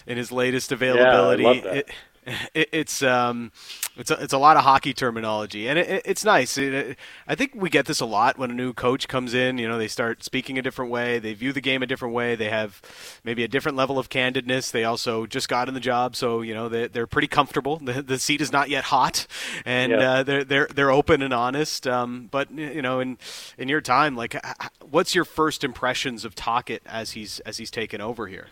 in 0.06 0.18
his 0.18 0.30
latest 0.30 0.70
availability. 0.70 1.42
Yeah, 1.42 1.48
I 1.48 1.52
love 1.52 1.62
that. 1.64 1.76
It, 1.76 1.90
it, 2.54 2.68
it's 2.72 3.02
um, 3.02 3.52
it's 3.96 4.10
a, 4.10 4.22
it's 4.22 4.32
a 4.32 4.38
lot 4.38 4.56
of 4.56 4.64
hockey 4.64 4.94
terminology, 4.94 5.68
and 5.68 5.78
it, 5.78 6.02
it's 6.04 6.24
nice. 6.24 6.58
I 6.58 7.34
think 7.34 7.52
we 7.54 7.68
get 7.70 7.86
this 7.86 8.00
a 8.00 8.06
lot 8.06 8.38
when 8.38 8.50
a 8.50 8.54
new 8.54 8.72
coach 8.72 9.08
comes 9.08 9.34
in. 9.34 9.58
You 9.58 9.68
know, 9.68 9.78
they 9.78 9.88
start 9.88 10.24
speaking 10.24 10.58
a 10.58 10.62
different 10.62 10.90
way, 10.90 11.18
they 11.18 11.34
view 11.34 11.52
the 11.52 11.60
game 11.60 11.82
a 11.82 11.86
different 11.86 12.14
way, 12.14 12.34
they 12.34 12.48
have 12.48 12.80
maybe 13.24 13.44
a 13.44 13.48
different 13.48 13.76
level 13.76 13.98
of 13.98 14.08
candidness. 14.08 14.70
They 14.70 14.84
also 14.84 15.26
just 15.26 15.48
got 15.48 15.68
in 15.68 15.74
the 15.74 15.80
job, 15.80 16.16
so 16.16 16.40
you 16.40 16.54
know 16.54 16.68
they, 16.68 16.88
they're 16.88 17.06
pretty 17.06 17.28
comfortable. 17.28 17.80
The, 17.84 18.02
the 18.02 18.18
seat 18.18 18.40
is 18.40 18.50
not 18.50 18.70
yet 18.70 18.84
hot, 18.84 19.26
and 19.64 19.92
yeah. 19.92 20.10
uh, 20.10 20.22
they're 20.22 20.44
they're 20.44 20.68
they're 20.74 20.90
open 20.90 21.22
and 21.22 21.34
honest. 21.34 21.86
Um, 21.86 22.28
but 22.30 22.50
you 22.50 22.82
know, 22.82 23.00
in 23.00 23.18
in 23.58 23.68
your 23.68 23.80
time, 23.80 24.16
like, 24.16 24.34
what's 24.80 25.14
your 25.14 25.24
first 25.24 25.62
impressions 25.62 26.24
of 26.24 26.34
Tocchet 26.34 26.82
as 26.86 27.12
he's 27.12 27.40
as 27.40 27.58
he's 27.58 27.70
taken 27.70 28.00
over 28.00 28.26
here? 28.26 28.46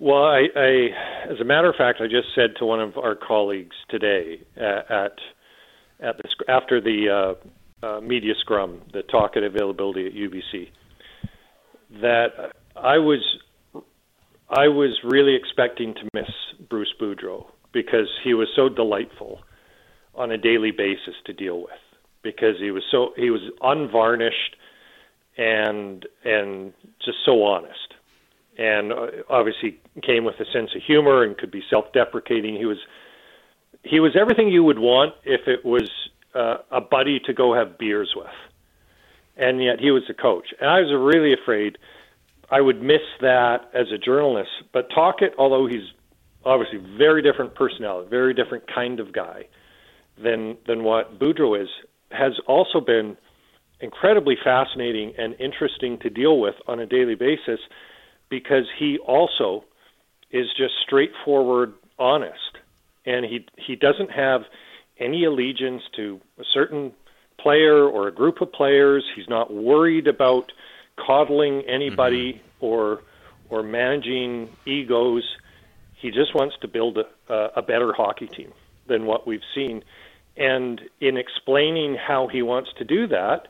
Well, 0.00 0.24
I, 0.24 0.46
I, 0.56 1.30
as 1.30 1.40
a 1.40 1.44
matter 1.44 1.68
of 1.68 1.76
fact, 1.76 2.00
I 2.00 2.06
just 2.06 2.28
said 2.34 2.56
to 2.58 2.64
one 2.64 2.80
of 2.80 2.96
our 2.96 3.14
colleagues 3.14 3.76
today 3.90 4.40
at 4.56 4.90
at, 4.90 5.12
at 6.00 6.16
after 6.48 6.80
the 6.80 7.36
uh, 7.82 7.86
uh, 7.86 8.00
media 8.00 8.32
scrum, 8.40 8.80
the 8.94 9.02
Tocchet 9.02 9.44
availability 9.44 10.06
at 10.06 10.14
UBC, 10.14 10.70
that 12.00 12.28
I 12.76 12.96
was 12.96 13.20
I 14.48 14.68
was 14.68 14.98
really 15.04 15.36
expecting 15.36 15.92
to 15.92 16.08
miss 16.14 16.30
Bruce 16.70 16.94
Boudreau 16.98 17.48
because 17.74 18.08
he 18.24 18.32
was 18.32 18.48
so 18.56 18.70
delightful 18.70 19.40
on 20.14 20.30
a 20.32 20.38
daily 20.38 20.70
basis 20.70 21.14
to 21.26 21.34
deal 21.34 21.60
with 21.60 21.78
because 22.22 22.56
he 22.58 22.70
was 22.70 22.84
so 22.90 23.10
he 23.16 23.28
was 23.28 23.42
unvarnished 23.60 24.56
and 25.36 26.06
and 26.24 26.72
just 27.04 27.18
so 27.26 27.44
honest 27.44 27.94
and 28.60 28.92
uh, 28.92 29.06
obviously 29.30 29.80
came 30.02 30.24
with 30.24 30.38
a 30.38 30.44
sense 30.52 30.70
of 30.76 30.82
humor 30.86 31.24
and 31.24 31.36
could 31.36 31.50
be 31.50 31.62
self-deprecating. 31.70 32.54
He 32.56 32.66
was 32.66 32.76
he 33.82 33.98
was 33.98 34.14
everything 34.20 34.48
you 34.48 34.62
would 34.62 34.78
want 34.78 35.14
if 35.24 35.48
it 35.48 35.64
was 35.64 35.90
uh, 36.34 36.58
a 36.70 36.82
buddy 36.82 37.18
to 37.20 37.32
go 37.32 37.54
have 37.54 37.78
beers 37.78 38.12
with, 38.14 38.26
and 39.38 39.62
yet 39.62 39.80
he 39.80 39.90
was 39.90 40.02
a 40.10 40.14
coach. 40.14 40.48
And 40.60 40.68
I 40.68 40.80
was 40.80 40.92
really 40.92 41.32
afraid 41.32 41.78
I 42.50 42.60
would 42.60 42.82
miss 42.82 43.00
that 43.22 43.70
as 43.72 43.86
a 43.90 43.96
journalist. 43.96 44.50
But 44.72 44.90
Tocchet, 44.94 45.32
although 45.38 45.66
he's 45.66 45.88
obviously 46.44 46.80
very 46.98 47.22
different 47.22 47.54
personality, 47.54 48.10
very 48.10 48.34
different 48.34 48.64
kind 48.72 49.00
of 49.00 49.14
guy 49.14 49.46
than 50.22 50.58
than 50.66 50.84
what 50.84 51.18
Boudreau 51.18 51.58
is, 51.58 51.68
has 52.10 52.32
also 52.46 52.80
been 52.80 53.16
incredibly 53.80 54.36
fascinating 54.44 55.14
and 55.16 55.34
interesting 55.40 55.98
to 56.00 56.10
deal 56.10 56.38
with 56.38 56.56
on 56.66 56.78
a 56.78 56.84
daily 56.84 57.14
basis 57.14 57.60
because 58.30 58.64
he 58.78 58.98
also 58.98 59.64
is 60.30 60.46
just 60.56 60.74
straightforward, 60.86 61.74
honest, 61.98 62.58
and 63.04 63.26
he 63.26 63.46
he 63.56 63.76
doesn't 63.76 64.10
have 64.10 64.42
any 64.98 65.24
allegiance 65.24 65.82
to 65.96 66.20
a 66.38 66.44
certain 66.54 66.92
player 67.38 67.84
or 67.84 68.08
a 68.08 68.12
group 68.12 68.40
of 68.40 68.52
players. 68.52 69.04
He's 69.14 69.28
not 69.28 69.52
worried 69.52 70.06
about 70.06 70.52
coddling 70.96 71.62
anybody 71.62 72.34
mm-hmm. 72.34 72.64
or 72.64 73.02
or 73.48 73.62
managing 73.62 74.48
egos. 74.64 75.24
He 75.96 76.10
just 76.10 76.34
wants 76.34 76.56
to 76.62 76.68
build 76.68 76.98
a, 76.98 77.34
a 77.56 77.62
better 77.62 77.92
hockey 77.92 78.26
team 78.26 78.52
than 78.86 79.04
what 79.06 79.26
we've 79.26 79.42
seen. 79.54 79.82
And 80.36 80.80
in 81.00 81.16
explaining 81.16 81.96
how 81.96 82.28
he 82.28 82.42
wants 82.42 82.70
to 82.78 82.84
do 82.84 83.06
that, 83.08 83.48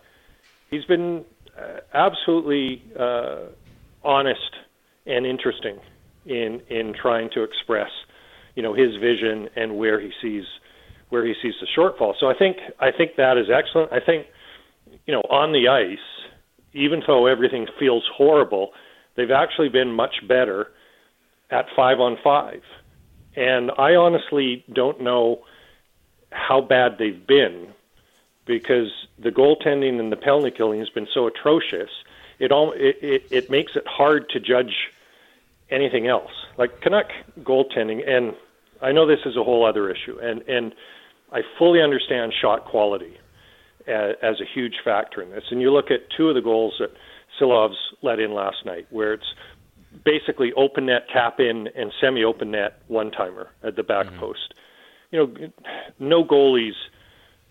he's 0.70 0.84
been 0.84 1.24
uh, 1.56 1.80
absolutely 1.92 2.82
uh, 2.98 3.46
honest 4.02 4.56
and 5.06 5.26
interesting 5.26 5.78
in 6.26 6.60
in 6.68 6.94
trying 6.94 7.30
to 7.30 7.42
express, 7.42 7.90
you 8.54 8.62
know, 8.62 8.74
his 8.74 8.96
vision 8.96 9.48
and 9.56 9.76
where 9.76 10.00
he 10.00 10.10
sees 10.22 10.44
where 11.08 11.26
he 11.26 11.34
sees 11.42 11.54
the 11.60 11.66
shortfall. 11.76 12.14
So 12.18 12.28
I 12.28 12.34
think 12.34 12.58
I 12.78 12.90
think 12.90 13.16
that 13.16 13.36
is 13.36 13.46
excellent. 13.50 13.92
I 13.92 14.00
think, 14.04 14.26
you 15.06 15.14
know, 15.14 15.22
on 15.22 15.52
the 15.52 15.68
ice, 15.68 15.98
even 16.72 17.02
though 17.06 17.26
everything 17.26 17.66
feels 17.78 18.04
horrible, 18.14 18.70
they've 19.16 19.30
actually 19.30 19.68
been 19.68 19.92
much 19.92 20.26
better 20.26 20.68
at 21.50 21.66
five 21.74 21.98
on 21.98 22.16
five. 22.22 22.62
And 23.36 23.70
I 23.78 23.94
honestly 23.94 24.64
don't 24.72 25.00
know 25.00 25.40
how 26.30 26.60
bad 26.60 26.96
they've 26.98 27.26
been 27.26 27.68
because 28.46 28.88
the 29.18 29.30
goaltending 29.30 29.98
and 29.98 30.10
the 30.10 30.16
penalty 30.16 30.50
killing 30.50 30.78
has 30.78 30.88
been 30.90 31.06
so 31.12 31.26
atrocious 31.26 31.90
it 32.40 32.50
all 32.50 32.72
it, 32.72 32.96
it, 33.00 33.22
it 33.30 33.50
makes 33.50 33.72
it 33.76 33.86
hard 33.86 34.28
to 34.30 34.40
judge 34.40 34.74
anything 35.70 36.08
else. 36.08 36.32
Like 36.58 36.80
Canuck 36.80 37.10
goaltending, 37.40 38.08
and 38.08 38.34
I 38.82 38.90
know 38.92 39.06
this 39.06 39.20
is 39.24 39.36
a 39.36 39.44
whole 39.44 39.64
other 39.64 39.90
issue, 39.90 40.18
and 40.20 40.42
and 40.48 40.74
I 41.32 41.42
fully 41.58 41.80
understand 41.80 42.32
shot 42.40 42.64
quality 42.64 43.16
as, 43.86 44.16
as 44.22 44.40
a 44.40 44.44
huge 44.52 44.76
factor 44.82 45.22
in 45.22 45.30
this. 45.30 45.44
And 45.50 45.60
you 45.60 45.72
look 45.72 45.90
at 45.90 46.00
two 46.16 46.28
of 46.28 46.34
the 46.34 46.40
goals 46.40 46.74
that 46.80 46.90
Silovs 47.38 47.76
let 48.02 48.18
in 48.18 48.34
last 48.34 48.66
night, 48.66 48.86
where 48.90 49.12
it's 49.12 49.34
basically 50.04 50.52
open 50.54 50.86
net 50.86 51.06
tap 51.12 51.40
in 51.40 51.68
and 51.76 51.92
semi 52.00 52.24
open 52.24 52.50
net 52.50 52.82
one 52.88 53.10
timer 53.10 53.50
at 53.62 53.76
the 53.76 53.82
back 53.82 54.06
mm-hmm. 54.06 54.18
post. 54.18 54.54
You 55.10 55.18
know, 55.18 55.50
no 55.98 56.24
goalies. 56.24 56.74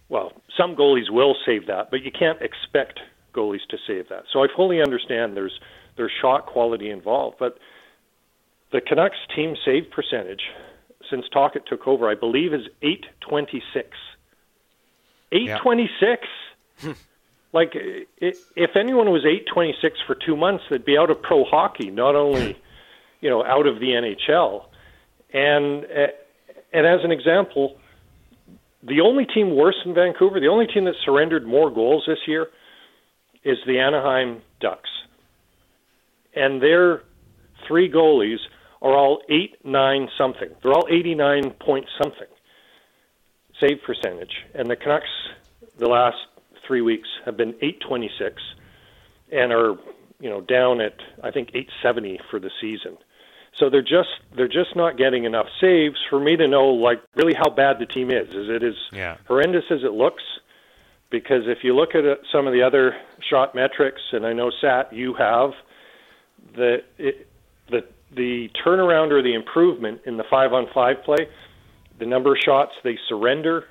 Well, 0.08 0.34
some 0.58 0.75
goalies 0.75 1.12
will 1.12 1.36
save 1.45 1.67
that, 1.67 1.91
but 1.91 2.02
you 2.02 2.12
can't 2.12 2.41
expect 2.41 2.99
goalies 3.33 3.65
to 3.69 3.77
save 3.87 4.09
that. 4.09 4.23
So 4.31 4.43
I 4.43 4.47
fully 4.55 4.81
understand 4.81 5.35
there's 5.35 5.59
there's 5.97 6.11
shot 6.21 6.45
quality 6.45 6.89
involved, 6.89 7.37
but 7.39 7.57
the 8.71 8.81
Canucks 8.81 9.17
team 9.35 9.55
save 9.65 9.91
percentage 9.91 10.41
since 11.09 11.25
Tocchet 11.33 11.65
took 11.65 11.87
over, 11.87 12.09
I 12.09 12.15
believe, 12.15 12.53
is 12.53 12.67
826. 12.81 13.97
826. 15.31 16.27
Like, 17.51 17.71
if 17.73 18.75
anyone 18.75 19.09
was 19.09 19.25
826 19.25 19.97
for 20.05 20.13
two 20.13 20.35
months, 20.37 20.65
they'd 20.69 20.85
be 20.85 20.99
out 20.99 21.09
of 21.09 21.19
pro 21.19 21.43
hockey, 21.43 21.89
not 21.89 22.15
only, 22.15 22.55
you 23.21 23.29
know, 23.31 23.43
out 23.43 23.65
of 23.65 23.79
the 23.79 23.87
NHL. 23.87 24.65
And 25.33 25.85
and 26.71 26.85
as 26.85 27.03
an 27.03 27.11
example, 27.11 27.77
the 28.83 29.01
only 29.01 29.25
team 29.25 29.55
worse 29.55 29.75
than 29.83 29.95
Vancouver, 29.95 30.39
the 30.39 30.47
only 30.47 30.67
team 30.67 30.85
that 30.85 30.93
surrendered 31.03 31.47
more 31.47 31.71
goals 31.71 32.03
this 32.07 32.19
year, 32.27 32.49
is 33.49 33.57
the 33.65 33.79
Anaheim 33.79 34.41
Ducks, 34.59 34.89
and 36.35 36.62
their 36.62 37.03
three 37.67 37.91
goalies 37.91 38.39
are 38.81 38.95
all 38.95 39.21
eight 39.29 39.63
nine 39.65 40.09
something. 40.17 40.49
They're 40.62 40.73
all 40.73 40.88
89 40.89 41.51
point 41.59 41.88
something 42.01 42.27
save 43.59 43.81
percentage, 43.85 44.45
and 44.53 44.69
the 44.69 44.75
Canucks 44.75 45.09
the 45.77 45.88
last 45.88 46.17
three 46.65 46.81
weeks 46.81 47.07
have 47.25 47.38
been 47.38 47.49
826 47.62 48.41
and 49.31 49.51
are 49.51 49.75
you 50.19 50.29
know 50.29 50.41
down 50.41 50.81
at 50.81 50.95
I 51.23 51.31
think 51.31 51.49
870 51.53 52.19
for 52.29 52.39
the 52.39 52.51
season. 52.62 52.97
So 53.57 53.69
they're 53.69 53.81
just 53.81 54.09
they're 54.35 54.47
just 54.47 54.75
not 54.75 54.97
getting 54.97 55.25
enough 55.25 55.47
saves 55.59 55.97
for 56.09 56.19
me 56.19 56.35
to 56.38 56.47
know 56.47 56.67
like 56.67 57.01
really 57.15 57.33
how 57.33 57.49
bad 57.49 57.79
the 57.79 57.85
team 57.85 58.12
is. 58.12 58.29
Is 58.29 58.49
it 58.49 58.63
as 58.63 58.75
yeah. 58.93 59.17
horrendous 59.27 59.65
as 59.69 59.83
it 59.83 59.93
looks? 59.93 60.23
Because 61.12 61.48
if 61.48 61.63
you 61.63 61.76
look 61.76 61.95
at 61.95 62.06
uh, 62.06 62.15
some 62.32 62.45
of 62.45 62.54
the 62.54 62.62
other 62.62 62.95
shot 63.30 63.56
metrics, 63.56 64.02
and 64.12 64.26
I 64.26 64.34
know 64.34 64.52
Sat 64.62 64.93
you 64.93 65.13
have 65.15 65.52
the 66.56 66.84
it, 66.98 67.28
the 67.69 67.86
the 68.15 68.50
turnaround 68.63 69.12
or 69.12 69.22
the 69.22 69.34
improvement 69.34 70.02
in 70.06 70.17
the 70.17 70.24
five 70.30 70.54
on 70.54 70.67
five 70.74 71.04
play, 71.04 71.28
the 71.98 72.06
number 72.06 72.34
of 72.34 72.39
shots 72.39 72.74
they 72.84 72.98
surrender, 73.08 73.65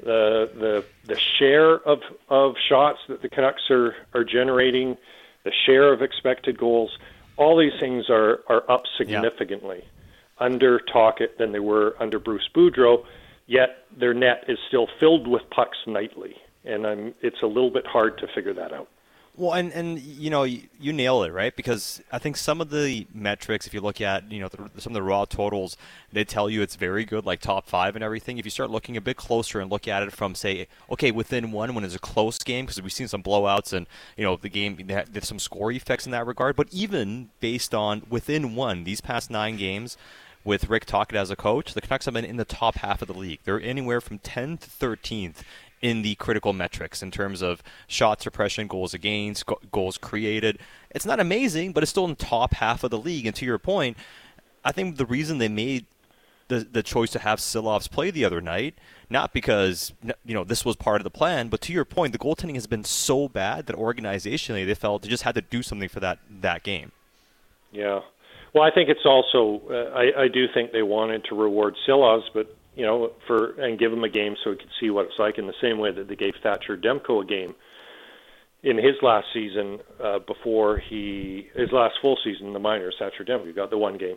the 0.00 0.50
the 0.54 0.84
the 1.04 1.18
share 1.38 1.74
of 1.74 2.00
of 2.28 2.54
shots 2.68 3.00
that 3.08 3.22
the 3.22 3.28
Canucks 3.28 3.70
are 3.70 3.94
are 4.14 4.24
generating, 4.24 4.96
the 5.44 5.52
share 5.66 5.92
of 5.92 6.02
expected 6.02 6.58
goals, 6.58 6.96
all 7.36 7.56
these 7.58 7.78
things 7.80 8.10
are 8.10 8.40
are 8.48 8.70
up 8.70 8.82
significantly 8.96 9.80
yeah. 9.82 10.46
under 10.46 10.80
Tocchet 10.80 11.38
than 11.38 11.52
they 11.52 11.60
were 11.60 11.96
under 12.00 12.18
Bruce 12.18 12.48
Boudreau. 12.54 13.04
Yet 13.46 13.86
their 13.96 14.12
net 14.12 14.44
is 14.46 14.58
still 14.68 14.88
filled 15.00 15.26
with 15.26 15.42
pucks 15.50 15.78
nightly, 15.86 16.36
and 16.68 16.86
I'm, 16.86 17.14
it's 17.22 17.42
a 17.42 17.46
little 17.46 17.70
bit 17.70 17.86
hard 17.86 18.18
to 18.18 18.28
figure 18.34 18.54
that 18.54 18.72
out. 18.72 18.88
Well, 19.38 19.52
and 19.52 19.72
and 19.72 20.00
you 20.00 20.30
know 20.30 20.42
you, 20.42 20.62
you, 20.80 20.92
nail 20.92 21.22
it 21.22 21.32
right 21.32 21.54
because 21.54 22.02
I 22.10 22.18
think 22.18 22.36
some 22.36 22.60
of 22.60 22.70
the 22.70 23.06
metrics, 23.14 23.68
if 23.68 23.74
you 23.74 23.80
look 23.80 24.00
at 24.00 24.32
you 24.32 24.40
know 24.40 24.48
the, 24.48 24.80
some 24.80 24.90
of 24.90 24.94
the 24.94 25.02
raw 25.02 25.26
totals, 25.26 25.76
they 26.12 26.24
tell 26.24 26.50
you 26.50 26.60
it's 26.60 26.74
very 26.74 27.04
good, 27.04 27.24
like 27.24 27.38
top 27.38 27.68
five 27.68 27.94
and 27.94 28.02
everything. 28.02 28.38
If 28.38 28.44
you 28.44 28.50
start 28.50 28.68
looking 28.68 28.96
a 28.96 29.00
bit 29.00 29.16
closer 29.16 29.60
and 29.60 29.70
look 29.70 29.86
at 29.86 30.02
it 30.02 30.12
from 30.12 30.34
say, 30.34 30.66
okay, 30.90 31.12
within 31.12 31.52
one 31.52 31.72
when 31.76 31.84
it's 31.84 31.94
a 31.94 32.00
close 32.00 32.38
game, 32.38 32.66
because 32.66 32.82
we've 32.82 32.92
seen 32.92 33.06
some 33.06 33.22
blowouts 33.22 33.72
and 33.72 33.86
you 34.16 34.24
know 34.24 34.34
the 34.34 34.48
game 34.48 34.76
there's 34.84 35.28
some 35.28 35.38
score 35.38 35.70
effects 35.70 36.04
in 36.04 36.10
that 36.10 36.26
regard. 36.26 36.56
But 36.56 36.66
even 36.72 37.30
based 37.38 37.72
on 37.72 38.02
within 38.10 38.56
one, 38.56 38.82
these 38.82 39.00
past 39.00 39.30
nine 39.30 39.56
games, 39.56 39.96
with 40.44 40.68
Rick 40.68 40.86
Tocchet 40.86 41.16
as 41.16 41.30
a 41.30 41.36
coach, 41.36 41.74
the 41.74 41.80
Canucks 41.80 42.06
have 42.06 42.14
been 42.14 42.24
in 42.24 42.38
the 42.38 42.44
top 42.44 42.76
half 42.76 43.02
of 43.02 43.08
the 43.08 43.14
league. 43.14 43.40
They're 43.44 43.60
anywhere 43.60 44.00
from 44.00 44.18
10th 44.18 44.60
to 44.60 44.70
13th 44.70 45.42
in 45.80 46.02
the 46.02 46.14
critical 46.16 46.52
metrics 46.52 47.02
in 47.02 47.10
terms 47.10 47.42
of 47.42 47.62
shot 47.86 48.20
suppression, 48.22 48.66
goals 48.66 48.94
against, 48.94 49.44
goals 49.70 49.98
created. 49.98 50.58
It's 50.90 51.06
not 51.06 51.20
amazing, 51.20 51.72
but 51.72 51.82
it's 51.82 51.90
still 51.90 52.04
in 52.04 52.16
top 52.16 52.54
half 52.54 52.84
of 52.84 52.90
the 52.90 52.98
league. 52.98 53.26
And 53.26 53.36
to 53.36 53.44
your 53.44 53.58
point, 53.58 53.96
I 54.64 54.72
think 54.72 54.96
the 54.96 55.06
reason 55.06 55.38
they 55.38 55.48
made 55.48 55.86
the 56.48 56.60
the 56.60 56.82
choice 56.82 57.10
to 57.10 57.18
have 57.18 57.38
Silovs 57.38 57.90
play 57.90 58.10
the 58.10 58.24
other 58.24 58.40
night, 58.40 58.74
not 59.08 59.32
because 59.32 59.92
you 60.24 60.34
know 60.34 60.44
this 60.44 60.64
was 60.64 60.76
part 60.76 61.00
of 61.00 61.04
the 61.04 61.10
plan, 61.10 61.48
but 61.48 61.60
to 61.62 61.72
your 61.72 61.84
point, 61.84 62.12
the 62.12 62.18
goaltending 62.18 62.54
has 62.54 62.66
been 62.66 62.84
so 62.84 63.28
bad 63.28 63.66
that 63.66 63.76
organizationally 63.76 64.66
they 64.66 64.74
felt 64.74 65.02
they 65.02 65.08
just 65.08 65.22
had 65.22 65.34
to 65.34 65.42
do 65.42 65.62
something 65.62 65.88
for 65.88 66.00
that 66.00 66.18
that 66.40 66.62
game. 66.62 66.92
Yeah. 67.70 68.00
Well, 68.54 68.64
I 68.64 68.70
think 68.70 68.88
it's 68.88 69.04
also 69.04 69.62
uh, 69.70 69.94
I, 69.94 70.24
I 70.24 70.28
do 70.28 70.46
think 70.52 70.72
they 70.72 70.82
wanted 70.82 71.24
to 71.24 71.34
reward 71.34 71.76
Silovs, 71.86 72.24
but 72.32 72.54
you 72.78 72.86
know, 72.86 73.10
for 73.26 73.60
and 73.60 73.76
give 73.76 73.92
him 73.92 74.04
a 74.04 74.08
game 74.08 74.36
so 74.44 74.52
he 74.52 74.56
could 74.56 74.70
see 74.80 74.88
what 74.88 75.06
it's 75.06 75.18
like 75.18 75.36
in 75.36 75.48
the 75.48 75.60
same 75.60 75.78
way 75.78 75.90
that 75.90 76.06
they 76.06 76.14
gave 76.14 76.34
Thatcher 76.40 76.76
Demko 76.76 77.24
a 77.24 77.26
game 77.26 77.56
in 78.62 78.76
his 78.76 78.94
last 79.02 79.26
season 79.34 79.80
uh, 80.02 80.20
before 80.20 80.78
he 80.88 81.48
his 81.56 81.70
last 81.72 81.94
full 82.00 82.16
season 82.22 82.46
in 82.46 82.52
the 82.52 82.60
minors. 82.60 82.94
Thatcher 82.96 83.24
Demko 83.24 83.54
got 83.54 83.70
the 83.70 83.78
one 83.78 83.98
game, 83.98 84.16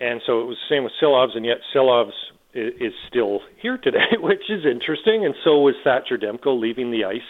and 0.00 0.22
so 0.26 0.40
it 0.40 0.46
was 0.46 0.56
the 0.56 0.74
same 0.74 0.84
with 0.84 0.92
Silovs, 1.02 1.36
and 1.36 1.44
yet 1.44 1.58
Silovs 1.76 2.16
is, 2.54 2.72
is 2.80 2.92
still 3.10 3.40
here 3.60 3.76
today, 3.76 4.08
which 4.18 4.48
is 4.48 4.64
interesting. 4.64 5.26
And 5.26 5.34
so 5.44 5.60
was 5.60 5.74
Thatcher 5.84 6.16
Demko 6.16 6.58
leaving 6.58 6.92
the 6.92 7.04
ice 7.04 7.20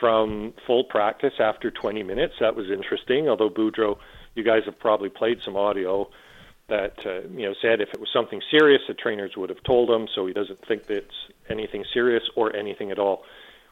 from 0.00 0.54
full 0.66 0.84
practice 0.84 1.34
after 1.38 1.70
20 1.70 2.02
minutes. 2.02 2.34
That 2.40 2.56
was 2.56 2.66
interesting. 2.68 3.28
Although 3.28 3.50
Boudreau, 3.50 3.96
you 4.34 4.42
guys 4.42 4.62
have 4.66 4.80
probably 4.80 5.08
played 5.08 5.38
some 5.44 5.54
audio 5.54 6.08
that 6.68 6.94
uh, 7.06 7.20
you 7.28 7.46
know 7.46 7.54
said 7.60 7.80
if 7.80 7.88
it 7.92 8.00
was 8.00 8.08
something 8.12 8.40
serious, 8.50 8.82
the 8.86 8.94
trainers 8.94 9.32
would 9.36 9.50
have 9.50 9.62
told 9.64 9.90
him. 9.90 10.06
So 10.14 10.26
he 10.26 10.32
doesn't 10.32 10.66
think 10.66 10.86
that 10.86 10.98
it's 10.98 11.32
anything 11.48 11.84
serious 11.92 12.22
or 12.36 12.54
anything 12.54 12.90
at 12.90 12.98
all 12.98 13.22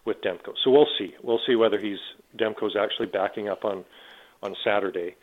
with 0.05 0.21
Demko. 0.23 0.55
So 0.65 0.71
we'll 0.71 0.89
see. 0.99 1.15
We'll 1.23 1.41
see 1.47 1.57
whether 1.57 1.79
he's 1.79 1.99
Demko's 2.39 2.77
actually 2.77 3.07
backing 3.07 3.49
up 3.49 3.65
on 3.65 3.85
on 4.43 4.55
Saturday. 4.65 5.17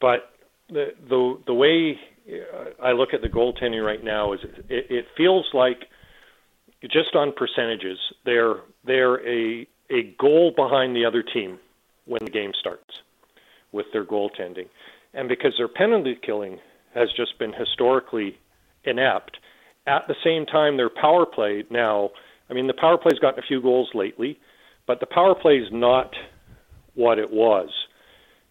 But 0.00 0.30
the 0.68 0.94
the 1.08 1.38
the 1.46 1.54
way 1.54 1.98
uh, 2.30 2.82
I 2.82 2.92
look 2.92 3.10
at 3.12 3.22
the 3.22 3.28
goaltending 3.28 3.84
right 3.84 4.02
now 4.02 4.32
is 4.32 4.40
it, 4.68 4.86
it 4.90 5.04
feels 5.16 5.46
like 5.52 5.88
just 6.82 7.14
on 7.14 7.32
percentages 7.32 7.98
they're 8.24 8.56
they're 8.84 9.26
a 9.28 9.66
a 9.90 10.14
goal 10.18 10.52
behind 10.54 10.94
the 10.94 11.04
other 11.04 11.22
team 11.22 11.58
when 12.06 12.24
the 12.24 12.30
game 12.30 12.52
starts 12.58 13.02
with 13.72 13.86
their 13.92 14.04
goaltending. 14.04 14.68
And 15.12 15.28
because 15.28 15.52
their 15.58 15.68
penalty 15.68 16.16
killing 16.24 16.58
has 16.94 17.08
just 17.16 17.38
been 17.38 17.52
historically 17.52 18.38
inept. 18.84 19.38
At 19.86 20.06
the 20.08 20.14
same 20.24 20.46
time, 20.46 20.76
their 20.76 20.90
power 20.90 21.26
play 21.26 21.64
now, 21.70 22.10
I 22.48 22.54
mean, 22.54 22.66
the 22.66 22.74
power 22.74 22.98
play's 22.98 23.18
gotten 23.18 23.38
a 23.38 23.46
few 23.46 23.62
goals 23.62 23.90
lately, 23.94 24.38
but 24.86 25.00
the 25.00 25.06
power 25.06 25.34
play 25.34 25.58
is 25.58 25.68
not 25.72 26.12
what 26.94 27.18
it 27.18 27.30
was 27.30 27.70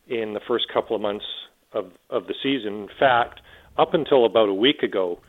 in 0.08 0.34
the 0.34 0.40
first 0.48 0.66
couple 0.74 0.96
of 0.96 1.02
months 1.02 1.26
of, 1.74 1.92
of 2.10 2.28
the 2.28 2.34
season. 2.42 2.84
In 2.84 2.90
fact, 3.00 3.42
up 3.78 3.94
until 3.94 4.26
about 4.26 4.50
a 4.50 4.54
week 4.54 4.82
ago, 4.84 5.20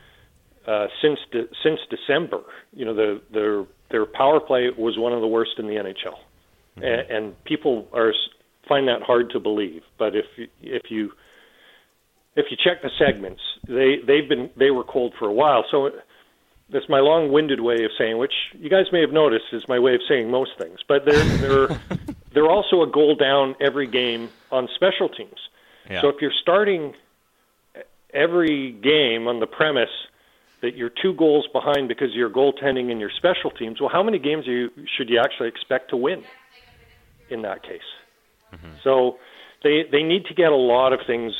uh, 0.66 0.86
since 1.02 1.18
de- 1.32 1.48
since 1.62 1.80
December, 1.88 2.42
you 2.72 2.84
know, 2.84 2.94
the, 2.94 3.20
their 3.32 3.64
their 3.90 4.06
power 4.06 4.40
play 4.40 4.68
was 4.76 4.98
one 4.98 5.12
of 5.12 5.20
the 5.20 5.26
worst 5.26 5.52
in 5.58 5.66
the 5.66 5.74
NHL, 5.74 6.14
mm-hmm. 6.76 6.82
and, 6.82 7.10
and 7.10 7.44
people 7.44 7.88
are 7.92 8.12
find 8.68 8.86
that 8.88 9.02
hard 9.02 9.30
to 9.30 9.40
believe. 9.40 9.82
But 9.98 10.14
if 10.14 10.26
if 10.62 10.90
you 10.90 11.12
if 12.36 12.46
you 12.50 12.56
check 12.56 12.82
the 12.82 12.90
segments, 12.98 13.40
they 13.66 13.96
they've 14.06 14.28
been 14.28 14.50
they 14.56 14.70
were 14.70 14.84
cold 14.84 15.14
for 15.18 15.26
a 15.26 15.32
while. 15.32 15.64
So 15.70 15.90
that's 16.70 16.88
my 16.88 17.00
long-winded 17.00 17.60
way 17.60 17.84
of 17.84 17.90
saying, 17.98 18.18
which 18.18 18.34
you 18.58 18.70
guys 18.70 18.86
may 18.92 19.00
have 19.00 19.12
noticed 19.12 19.46
is 19.52 19.66
my 19.68 19.78
way 19.78 19.94
of 19.94 20.00
saying 20.08 20.30
most 20.30 20.52
things. 20.58 20.78
But 20.86 21.04
they're 21.04 21.24
they're 21.38 21.80
they're 22.32 22.48
also 22.48 22.82
a 22.82 22.86
goal 22.86 23.16
down 23.16 23.56
every 23.60 23.86
game 23.86 24.30
on 24.50 24.68
special 24.74 25.08
teams. 25.08 25.48
Yeah. 25.90 26.02
So 26.02 26.08
if 26.08 26.16
you're 26.20 26.32
starting 26.40 26.94
every 28.12 28.72
game 28.72 29.26
on 29.26 29.40
the 29.40 29.46
premise 29.46 29.90
that 30.62 30.76
you're 30.76 30.90
two 30.90 31.14
goals 31.14 31.48
behind 31.52 31.88
because 31.88 32.08
you're 32.12 32.30
goaltending 32.30 32.90
in 32.90 33.00
your 33.00 33.10
special 33.16 33.50
teams, 33.50 33.80
well, 33.80 33.90
how 33.90 34.02
many 34.02 34.18
games 34.18 34.46
you, 34.46 34.70
should 34.96 35.08
you 35.08 35.18
actually 35.18 35.48
expect 35.48 35.90
to 35.90 35.96
win 35.96 36.22
in 37.30 37.42
that 37.42 37.62
case? 37.62 37.80
Mm-hmm. 38.52 38.72
So 38.84 39.18
they 39.62 39.84
they 39.90 40.02
need 40.02 40.26
to 40.26 40.34
get 40.34 40.52
a 40.52 40.56
lot 40.56 40.92
of 40.92 41.00
things 41.06 41.32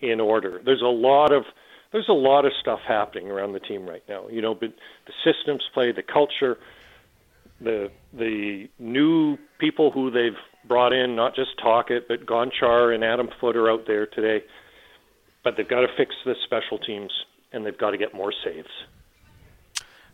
in 0.00 0.20
order. 0.20 0.60
There's 0.64 0.82
a 0.82 0.86
lot 0.86 1.32
of 1.32 1.44
there's 1.92 2.08
a 2.08 2.12
lot 2.12 2.44
of 2.44 2.52
stuff 2.60 2.80
happening 2.86 3.30
around 3.30 3.52
the 3.52 3.60
team 3.60 3.88
right 3.88 4.02
now. 4.08 4.28
You 4.28 4.42
know, 4.42 4.54
but 4.54 4.72
the 5.06 5.12
systems 5.24 5.62
play, 5.72 5.92
the 5.92 6.02
culture, 6.02 6.58
the 7.60 7.90
the 8.12 8.68
new 8.78 9.38
people 9.58 9.90
who 9.90 10.10
they've 10.10 10.36
brought 10.66 10.92
in, 10.92 11.14
not 11.16 11.34
just 11.34 11.50
Tocchet, 11.62 12.08
but 12.08 12.26
Gonchar 12.26 12.94
and 12.94 13.04
Adam 13.04 13.28
Foote 13.40 13.56
are 13.56 13.70
out 13.70 13.86
there 13.86 14.06
today. 14.06 14.44
But 15.44 15.56
they've 15.56 15.68
got 15.68 15.80
to 15.82 15.88
fix 15.96 16.14
the 16.24 16.34
special 16.44 16.78
teams 16.78 17.12
and 17.52 17.64
they've 17.64 17.78
got 17.78 17.92
to 17.92 17.98
get 17.98 18.12
more 18.12 18.32
saves. 18.44 18.68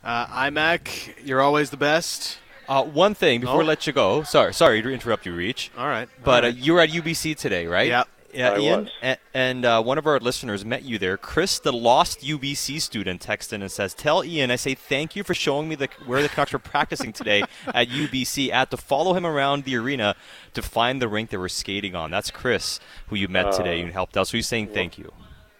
Uh, 0.04 0.26
IMAC, 0.26 1.14
you're 1.24 1.40
always 1.40 1.70
the 1.70 1.76
best. 1.76 2.38
Uh, 2.68 2.84
one 2.84 3.14
thing 3.14 3.40
before 3.40 3.56
Oh. 3.56 3.64
I 3.64 3.64
let 3.64 3.86
you 3.86 3.92
go. 3.92 4.22
Sorry, 4.24 4.52
sorry 4.52 4.82
to 4.82 4.90
interrupt 4.90 5.26
you, 5.26 5.34
Reach. 5.34 5.70
All 5.76 5.86
right. 5.86 6.08
But 6.22 6.44
all 6.44 6.50
uh, 6.50 6.54
you 6.54 6.74
were 6.74 6.80
at 6.80 6.90
UBC 6.90 7.36
today, 7.36 7.66
right? 7.66 7.88
Yep. 7.88 8.08
Yeah, 8.32 8.50
I 8.52 8.54
Iain, 8.56 8.80
was. 8.84 8.90
and, 9.02 9.18
and 9.34 9.64
uh, 9.64 9.82
one 9.82 9.98
of 9.98 10.06
our 10.06 10.18
listeners 10.18 10.64
met 10.64 10.82
you 10.84 10.98
there. 10.98 11.16
Chris, 11.16 11.58
the 11.58 11.72
lost 11.72 12.20
UBC 12.20 12.80
student, 12.80 13.20
texted 13.24 13.54
in 13.54 13.62
and 13.62 13.70
says, 13.70 13.92
"Tell 13.94 14.22
Iain 14.22 14.50
I 14.50 14.56
say 14.56 14.74
thank 14.74 15.14
you 15.14 15.22
for 15.22 15.34
showing 15.34 15.68
me 15.68 15.74
the 15.74 15.88
where 16.06 16.22
the 16.22 16.28
Canucks 16.28 16.52
were 16.52 16.58
practicing 16.58 17.12
today 17.12 17.42
at 17.66 17.88
UBC. 17.88 18.50
I 18.50 18.60
had 18.60 18.70
to 18.70 18.76
follow 18.76 19.14
him 19.14 19.26
around 19.26 19.64
the 19.64 19.76
arena 19.76 20.14
to 20.54 20.62
find 20.62 21.02
the 21.02 21.08
rink 21.08 21.30
they 21.30 21.36
were 21.36 21.48
skating 21.48 21.94
on. 21.94 22.10
That's 22.10 22.30
Chris, 22.30 22.80
who 23.08 23.16
you 23.16 23.28
met 23.28 23.52
today 23.52 23.80
Uh, 23.80 23.84
and 23.84 23.92
helped 23.92 24.16
out. 24.16 24.28
So 24.28 24.38
he's 24.38 24.48
saying 24.48 24.68
thank 24.68 24.98
you. 24.98 25.12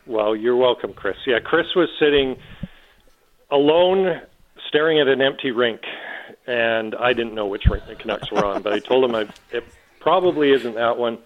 Well, 0.06 0.34
you're 0.34 0.56
welcome, 0.56 0.92
Chris. 0.94 1.16
Yeah, 1.26 1.38
Chris 1.38 1.66
was 1.76 1.88
sitting 2.00 2.36
alone, 3.50 4.20
staring 4.68 4.98
at 4.98 5.08
an 5.08 5.20
empty 5.20 5.50
rink, 5.50 5.80
and 6.46 6.94
I 6.94 7.12
didn't 7.12 7.34
know 7.34 7.46
which 7.46 7.66
rink 7.66 7.86
the 7.86 7.94
Canucks 7.94 8.30
were 8.30 8.44
on, 8.44 8.62
but 8.62 8.72
I 8.72 8.78
told 8.78 9.04
him 9.04 9.14
I, 9.14 9.28
it 9.52 9.64
probably 10.00 10.50
isn't 10.52 10.74
that 10.74 10.96
one. 10.96 11.18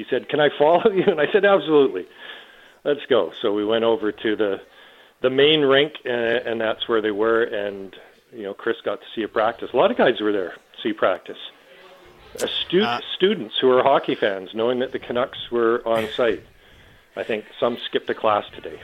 He 0.00 0.06
said, 0.08 0.28
"Can 0.30 0.40
I 0.40 0.48
follow 0.58 0.90
you?" 0.98 1.04
And 1.04 1.20
I 1.20 1.30
said, 1.32 1.44
"Absolutely. 1.44 2.06
Let's 2.84 3.04
go." 3.08 3.32
So 3.42 3.52
we 3.52 3.64
went 3.64 3.84
over 3.84 4.12
to 4.12 4.36
the 4.36 4.60
the 5.20 5.28
main 5.30 5.60
rink, 5.60 5.92
and, 6.06 6.36
and 6.48 6.60
that's 6.60 6.88
where 6.88 7.02
they 7.02 7.10
were. 7.10 7.42
And 7.42 7.94
you 8.32 8.44
know, 8.44 8.54
Chris 8.54 8.76
got 8.84 9.00
to 9.00 9.06
see 9.14 9.22
a 9.22 9.28
practice. 9.28 9.70
A 9.74 9.76
lot 9.76 9.90
of 9.90 9.96
guys 9.98 10.20
were 10.20 10.32
there 10.32 10.52
to 10.52 10.80
see 10.82 10.92
practice. 10.94 11.36
Uh, 12.42 12.46
stu- 12.46 12.82
Uh, 12.84 13.00
students 13.16 13.54
who 13.60 13.70
are 13.70 13.82
hockey 13.82 14.14
fans, 14.14 14.50
knowing 14.54 14.78
that 14.78 14.92
the 14.92 14.98
Canucks 15.00 15.50
were 15.50 15.82
on 15.86 16.08
site. 16.16 16.42
I 17.16 17.24
think 17.24 17.44
some 17.58 17.76
skipped 17.86 18.08
a 18.08 18.14
class 18.14 18.44
today 18.54 18.78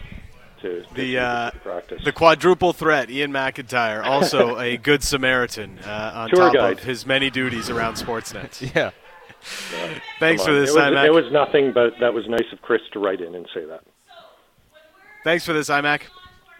to, 0.63 0.83
to 0.83 0.95
The, 0.95 1.19
uh, 1.19 1.51
practice. 1.63 2.03
The 2.05 2.11
quadruple 2.13 2.73
threat, 2.73 3.09
Iain 3.09 3.31
MacIntyre, 3.31 4.03
also 4.03 4.59
a 4.69 4.77
good 4.77 5.03
Samaritan 5.05 5.79
uh, 5.87 6.13
on 6.17 6.29
Tour 6.31 6.39
top 6.47 6.55
guide. 6.55 6.79
of 6.79 6.85
his 6.85 7.07
many 7.07 7.31
duties 7.31 7.71
around 7.71 7.95
Sportsnet. 7.95 8.53
Yeah. 8.75 8.91
Thanks 10.19 10.45
for 10.45 10.53
this, 10.53 10.71
It 10.71 10.75
was, 10.77 10.85
IMAC. 10.85 11.07
it 11.07 11.13
was 11.13 11.31
nothing, 11.33 11.73
but 11.73 11.95
that 12.01 12.13
was 12.15 12.27
nice 12.29 12.51
of 12.53 12.63
Chris 12.63 12.81
to 12.93 12.99
write 12.99 13.21
in 13.21 13.35
and 13.35 13.47
say 13.55 13.65
that. 13.65 13.83
Thanks 15.25 15.45
for 15.45 15.53
this, 15.53 15.69
IMAC. 15.69 16.03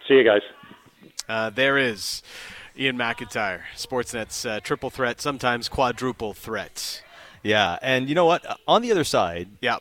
See 0.09 0.15
you 0.15 0.25
guys. 0.25 0.43
Uh, 1.29 1.51
there 1.51 1.79
is 1.79 2.23
Iain 2.79 2.97
MacIntyre, 2.97 3.65
Sportsnet's 3.75 4.45
uh, 4.47 4.61
triple 4.61 4.91
threat, 4.91 5.21
sometimes 5.21 5.69
quadruple 5.69 6.33
threat. 6.35 7.03
Yeah, 7.43 7.79
and 7.83 8.09
you 8.09 8.15
know 8.15 8.27
what? 8.27 8.45
Uh, 8.45 8.55
On 8.69 8.83
the 8.83 8.91
other 8.93 9.05
side, 9.05 9.49
Yeah. 9.61 9.79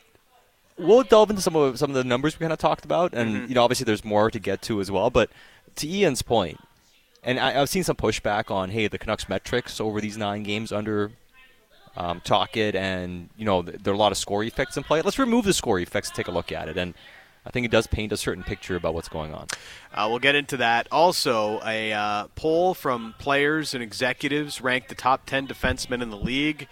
we'll 0.78 1.04
delve 1.04 1.30
into 1.30 1.42
some 1.42 1.56
of 1.56 1.78
some 1.80 1.90
of 1.92 1.96
the 1.96 2.04
numbers 2.04 2.40
we 2.40 2.44
kind 2.44 2.54
of 2.54 2.60
talked 2.60 2.86
about, 2.86 3.14
and 3.14 3.48
you 3.50 3.56
know, 3.56 3.64
obviously 3.64 3.84
there's 3.86 4.06
more 4.06 4.30
to 4.32 4.40
get 4.40 4.62
to 4.64 4.80
as 4.82 4.90
well. 4.92 5.10
But 5.10 5.30
to 5.78 5.88
Iain's 5.88 6.22
point, 6.22 6.60
and 7.24 7.40
I, 7.40 7.60
I've 7.60 7.70
seen 7.70 7.84
some 7.84 7.96
pushback 7.96 8.50
on, 8.52 8.70
hey, 8.70 8.88
the 8.88 8.98
Canucks 8.98 9.28
metrics 9.30 9.80
over 9.82 10.00
these 10.02 10.18
nine 10.18 10.44
games 10.44 10.72
under 10.72 11.12
um, 11.98 12.22
Tocchet, 12.22 12.76
and 12.76 13.30
you 13.38 13.46
know, 13.46 13.62
there 13.62 13.94
are 13.94 13.96
a 13.96 14.00
lot 14.00 14.12
of 14.12 14.18
score 14.18 14.44
effects 14.44 14.78
in 14.78 14.84
play. 14.84 15.02
Let's 15.02 15.20
remove 15.20 15.46
the 15.46 15.54
score 15.54 15.80
effects 15.80 16.10
and 16.10 16.16
take 16.16 16.28
a 16.28 16.32
look 16.32 16.52
at 16.52 16.68
it, 16.68 16.78
and 16.78 16.94
I 17.46 17.52
think 17.52 17.66
it 17.66 17.72
does 17.72 17.88
paint 17.88 18.12
a 18.12 18.18
certain 18.18 18.44
picture 18.44 18.76
about 18.76 18.94
what's 18.96 19.08
going 19.08 19.34
on. 19.34 19.48
Uh, 19.94 20.08
we'll 20.10 20.20
get 20.20 20.36
into 20.36 20.58
that. 20.58 20.88
Also, 20.92 21.62
a 21.64 21.94
uh, 21.94 22.28
poll 22.36 22.74
from 22.74 23.14
players 23.20 23.74
and 23.74 23.84
executives 23.84 24.62
ranked 24.62 24.90
the 24.90 24.96
top 24.96 25.26
10 25.28 25.48
defensemen 25.48 26.02
in 26.02 26.10
the 26.10 26.18
league. 26.18 26.68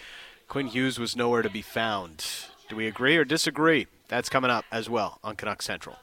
Quinn 0.47 0.67
Hughes 0.67 0.99
was 0.99 1.15
nowhere 1.15 1.43
to 1.43 1.49
be 1.49 1.61
found. 1.61 2.25
Do 2.69 2.75
we 2.75 2.87
agree 2.87 3.17
or 3.17 3.23
disagree? 3.23 3.87
That's 4.07 4.29
coming 4.29 4.49
up 4.49 4.65
as 4.71 4.89
well 4.89 5.19
on 5.23 5.35
Canuck 5.35 5.61
Central. 5.61 5.97